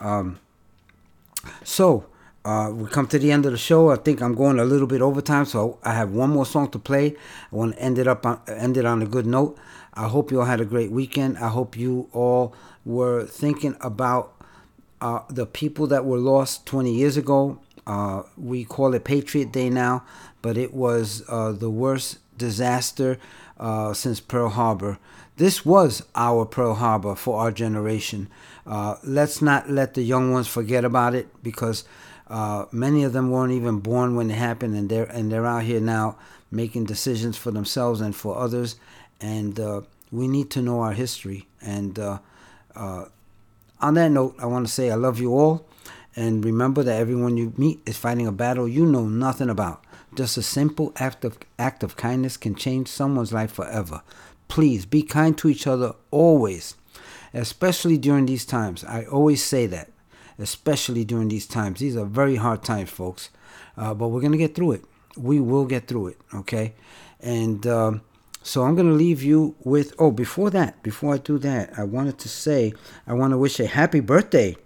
Um, 0.00 0.38
so 1.62 2.06
uh, 2.44 2.70
we 2.72 2.88
come 2.88 3.06
to 3.06 3.18
the 3.18 3.32
end 3.32 3.46
of 3.46 3.52
the 3.52 3.58
show. 3.58 3.90
I 3.90 3.96
think 3.96 4.20
I'm 4.20 4.34
going 4.34 4.58
a 4.58 4.64
little 4.64 4.86
bit 4.86 5.00
overtime, 5.00 5.46
so 5.46 5.78
I 5.82 5.94
have 5.94 6.10
one 6.10 6.30
more 6.30 6.44
song 6.44 6.70
to 6.70 6.78
play. 6.78 7.16
I 7.52 7.56
want 7.56 7.74
to 7.74 7.82
end 7.82 7.98
it 7.98 8.06
up 8.06 8.26
on 8.26 8.40
end 8.46 8.76
it 8.76 8.84
on 8.84 9.02
a 9.02 9.06
good 9.06 9.26
note. 9.26 9.58
I 9.94 10.08
hope 10.08 10.30
you 10.30 10.40
all 10.40 10.46
had 10.46 10.60
a 10.60 10.64
great 10.64 10.90
weekend. 10.90 11.38
I 11.38 11.48
hope 11.48 11.76
you 11.76 12.08
all 12.12 12.54
were 12.84 13.24
thinking 13.24 13.76
about 13.80 14.34
uh, 15.00 15.20
the 15.30 15.46
people 15.46 15.86
that 15.86 16.04
were 16.04 16.18
lost 16.18 16.66
20 16.66 16.92
years 16.92 17.16
ago. 17.16 17.60
Uh, 17.86 18.22
we 18.36 18.64
call 18.64 18.94
it 18.94 19.04
Patriot 19.04 19.52
Day 19.52 19.70
now, 19.70 20.04
but 20.42 20.56
it 20.58 20.74
was 20.74 21.22
uh, 21.28 21.52
the 21.52 21.70
worst 21.70 22.18
disaster 22.36 23.18
uh, 23.58 23.92
since 23.94 24.20
Pearl 24.20 24.50
Harbor. 24.50 24.98
This 25.36 25.64
was 25.64 26.02
our 26.14 26.44
Pearl 26.44 26.74
Harbor 26.74 27.14
for 27.14 27.40
our 27.40 27.50
generation. 27.50 28.28
Uh, 28.66 28.96
let's 29.02 29.42
not 29.42 29.70
let 29.70 29.94
the 29.94 30.02
young 30.02 30.32
ones 30.32 30.46
forget 30.46 30.84
about 30.84 31.14
it 31.14 31.28
because 31.42 31.84
uh, 32.28 32.66
many 32.72 33.04
of 33.04 33.12
them 33.12 33.30
weren't 33.30 33.52
even 33.52 33.80
born 33.80 34.16
when 34.16 34.30
it 34.30 34.34
happened, 34.34 34.74
and 34.74 34.88
they're 34.88 35.04
and 35.04 35.30
they're 35.30 35.46
out 35.46 35.64
here 35.64 35.80
now 35.80 36.16
making 36.50 36.84
decisions 36.84 37.36
for 37.36 37.50
themselves 37.50 38.00
and 38.00 38.14
for 38.14 38.38
others. 38.38 38.76
And 39.20 39.58
uh, 39.60 39.82
we 40.10 40.28
need 40.28 40.50
to 40.50 40.62
know 40.62 40.80
our 40.80 40.92
history. 40.92 41.46
And 41.60 41.98
uh, 41.98 42.18
uh, 42.74 43.06
on 43.80 43.94
that 43.94 44.10
note, 44.10 44.36
I 44.38 44.46
want 44.46 44.66
to 44.66 44.72
say 44.72 44.90
I 44.90 44.94
love 44.94 45.20
you 45.20 45.34
all, 45.34 45.66
and 46.16 46.44
remember 46.44 46.82
that 46.82 46.98
everyone 46.98 47.36
you 47.36 47.52
meet 47.56 47.80
is 47.84 47.96
fighting 47.96 48.26
a 48.26 48.32
battle 48.32 48.68
you 48.68 48.86
know 48.86 49.06
nothing 49.06 49.50
about. 49.50 49.84
Just 50.14 50.36
a 50.36 50.42
simple 50.42 50.92
act 50.96 51.24
of 51.24 51.38
act 51.58 51.82
of 51.82 51.96
kindness 51.96 52.36
can 52.36 52.54
change 52.54 52.88
someone's 52.88 53.32
life 53.32 53.52
forever. 53.52 54.02
Please 54.48 54.86
be 54.86 55.02
kind 55.02 55.36
to 55.38 55.48
each 55.48 55.66
other 55.66 55.94
always, 56.10 56.76
especially 57.34 57.98
during 57.98 58.26
these 58.26 58.44
times. 58.44 58.84
I 58.84 59.04
always 59.04 59.42
say 59.42 59.66
that 59.66 59.90
especially 60.38 61.04
during 61.04 61.28
these 61.28 61.46
times. 61.46 61.80
These 61.80 61.96
are 61.96 62.04
very 62.04 62.36
hard 62.36 62.62
times, 62.62 62.90
folks. 62.90 63.30
Uh, 63.76 63.94
but 63.94 64.08
we're 64.08 64.20
going 64.20 64.32
to 64.32 64.38
get 64.38 64.54
through 64.54 64.72
it. 64.72 64.84
We 65.16 65.40
will 65.40 65.64
get 65.64 65.86
through 65.86 66.08
it, 66.08 66.18
okay? 66.34 66.74
And 67.20 67.66
um, 67.66 68.02
so 68.42 68.62
I'm 68.62 68.74
going 68.74 68.88
to 68.88 68.94
leave 68.94 69.22
you 69.22 69.54
with. 69.64 69.94
Oh, 69.98 70.10
before 70.10 70.50
that, 70.50 70.82
before 70.82 71.14
I 71.14 71.18
do 71.18 71.38
that, 71.38 71.78
I 71.78 71.84
wanted 71.84 72.18
to 72.18 72.28
say 72.28 72.74
I 73.06 73.14
want 73.14 73.32
to 73.32 73.38
wish 73.38 73.58
a 73.58 73.66
happy 73.66 74.00
birthday 74.00 74.56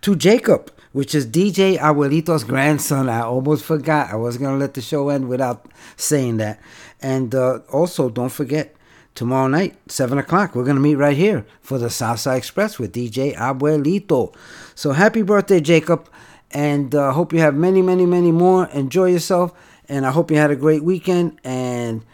to 0.00 0.16
Jacob, 0.16 0.72
which 0.92 1.14
is 1.14 1.26
DJ 1.26 1.78
Abuelito's 1.78 2.44
grandson. 2.44 3.08
I 3.08 3.20
almost 3.20 3.64
forgot. 3.64 4.10
I 4.10 4.16
was 4.16 4.38
going 4.38 4.52
to 4.52 4.58
let 4.58 4.74
the 4.74 4.80
show 4.82 5.08
end 5.08 5.28
without 5.28 5.66
saying 5.96 6.38
that. 6.38 6.60
And 7.00 7.34
uh, 7.34 7.60
also, 7.70 8.08
don't 8.08 8.32
forget, 8.32 8.74
tomorrow 9.14 9.48
night, 9.48 9.76
7 9.88 10.18
o'clock, 10.18 10.54
we're 10.54 10.64
going 10.64 10.76
to 10.76 10.82
meet 10.82 10.96
right 10.96 11.16
here 11.16 11.44
for 11.60 11.78
the 11.78 11.88
Salsa 11.88 12.36
Express 12.36 12.78
with 12.78 12.92
DJ 12.92 13.34
Abuelito. 13.36 14.34
So 14.74 14.92
happy 14.92 15.22
birthday, 15.22 15.60
Jacob. 15.60 16.08
And 16.50 16.94
uh, 16.94 17.12
hope 17.12 17.32
you 17.32 17.40
have 17.40 17.54
many, 17.54 17.80
many, 17.80 18.04
many 18.04 18.30
more. 18.30 18.66
Enjoy 18.68 19.06
yourself. 19.06 19.52
And 19.88 20.06
I 20.06 20.10
hope 20.10 20.30
you 20.30 20.36
had 20.36 20.50
a 20.50 20.56
great 20.56 20.84
weekend. 20.84 21.40
And 21.44 22.04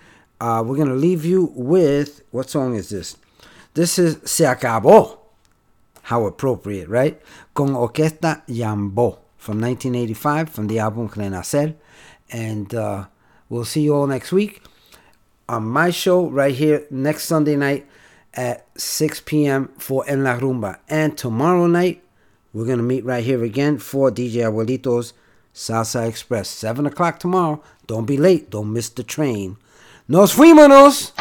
uh, 0.40 0.62
we're 0.64 0.76
going 0.76 0.88
to 0.88 0.94
leave 0.94 1.24
you 1.24 1.52
with 1.54 2.22
what 2.30 2.50
song 2.50 2.74
is 2.76 2.88
this? 2.88 3.16
This 3.74 3.98
is 3.98 4.18
Se 4.24 4.44
Acabó. 4.44 5.18
How 6.02 6.24
appropriate, 6.26 6.88
right? 6.88 7.20
Con 7.54 7.70
Orquesta 7.70 8.42
Yambo 8.48 9.18
from 9.36 9.60
1985 9.60 10.48
from 10.48 10.66
the 10.68 10.78
album 10.78 11.08
Renacer. 11.08 11.74
And 12.30 12.74
uh, 12.74 13.06
we'll 13.48 13.64
see 13.64 13.82
you 13.82 13.94
all 13.94 14.06
next 14.06 14.32
week 14.32 14.62
on 15.48 15.66
my 15.66 15.90
show 15.90 16.28
right 16.28 16.54
here 16.54 16.86
next 16.90 17.24
Sunday 17.24 17.56
night 17.56 17.86
at 18.34 18.66
6 18.78 19.22
p.m. 19.22 19.68
for 19.78 20.04
En 20.06 20.22
La 20.24 20.38
Rumba. 20.38 20.78
And 20.88 21.16
tomorrow 21.16 21.66
night, 21.66 22.02
we're 22.52 22.66
going 22.66 22.78
to 22.78 22.84
meet 22.84 23.04
right 23.04 23.24
here 23.24 23.42
again 23.42 23.78
for 23.78 24.10
DJ 24.10 24.42
Abuelito's 24.44 25.12
Salsa 25.54 26.08
Express. 26.08 26.48
7 26.48 26.86
o'clock 26.86 27.18
tomorrow. 27.18 27.62
Don't 27.86 28.06
be 28.06 28.16
late. 28.16 28.50
Don't 28.50 28.72
miss 28.72 28.88
the 28.88 29.02
train. 29.02 29.56
Nos 30.06 30.34
fuimos! 30.34 31.12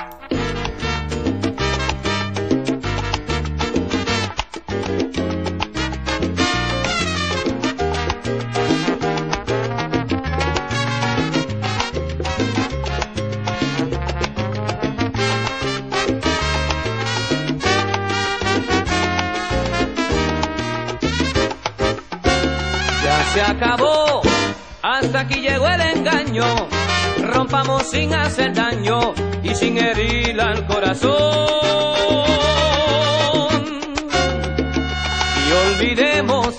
Hacer 28.37 28.53
daño 28.53 29.15
y 29.41 29.55
sin 29.55 29.79
herir 29.79 30.39
al 30.39 30.67
corazón. 30.67 31.09
Y 35.47 35.73
olvidemos 35.73 36.55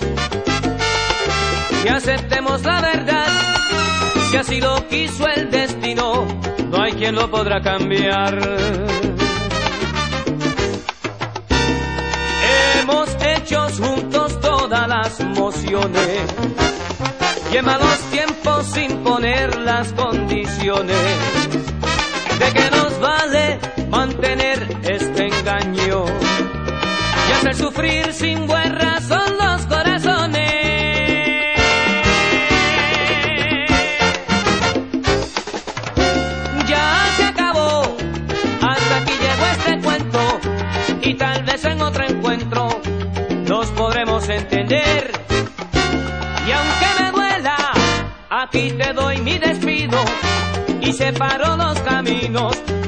y 1.85 1.87
aceptemos 1.87 2.63
la 2.63 2.81
verdad. 2.81 3.27
Si 4.29 4.35
así 4.35 4.59
lo 4.59 4.85
quiso 4.89 5.25
el 5.27 5.49
destino, 5.49 6.25
no 6.69 6.83
hay 6.83 6.91
quien 6.93 7.15
lo 7.15 7.31
podrá 7.31 7.61
cambiar. 7.61 8.37
Hemos 12.81 13.09
hecho 13.23 13.67
juntos 13.81 14.37
todas 14.41 14.85
las 14.85 15.19
mociones 15.21 16.23
y 17.53 17.57
en 17.57 17.65
malos 17.65 17.99
tiempos 18.11 18.65
sin 18.65 18.97
poner 18.97 19.57
las 19.59 19.93
condiciones 19.93 21.48
de 22.49 22.53
que 22.53 22.69
nos 22.71 22.99
vale 22.99 23.59
mantener 23.89 24.67
este 24.83 25.27
engaño 25.27 26.05
y 27.27 27.31
hacer 27.31 27.55
sufrir 27.55 28.13
sin 28.13 28.47
buen 28.47 28.75
razón 28.75 29.37
los 29.39 29.65
corazones. 29.65 30.49
Ya 36.67 37.05
se 37.17 37.23
acabó, 37.25 37.97
hasta 38.61 38.97
aquí 38.97 39.13
llegó 39.25 39.45
este 39.57 39.79
cuento 39.81 40.39
y 41.01 41.13
tal 41.15 41.43
vez 41.43 41.65
en 41.65 41.81
otro 41.81 42.05
encuentro 42.07 42.81
nos 43.47 43.67
podremos 43.71 44.27
entender. 44.29 45.11
Y 46.47 46.51
aunque 46.51 46.87
me 46.99 47.11
duela, 47.11 47.57
aquí 48.29 48.71
te 48.71 48.93
doy 48.93 49.17
mi 49.21 49.37
despido 49.37 49.99
y 50.81 50.93
separo 50.93 51.55
los 51.57 51.78
caminos 52.09 52.78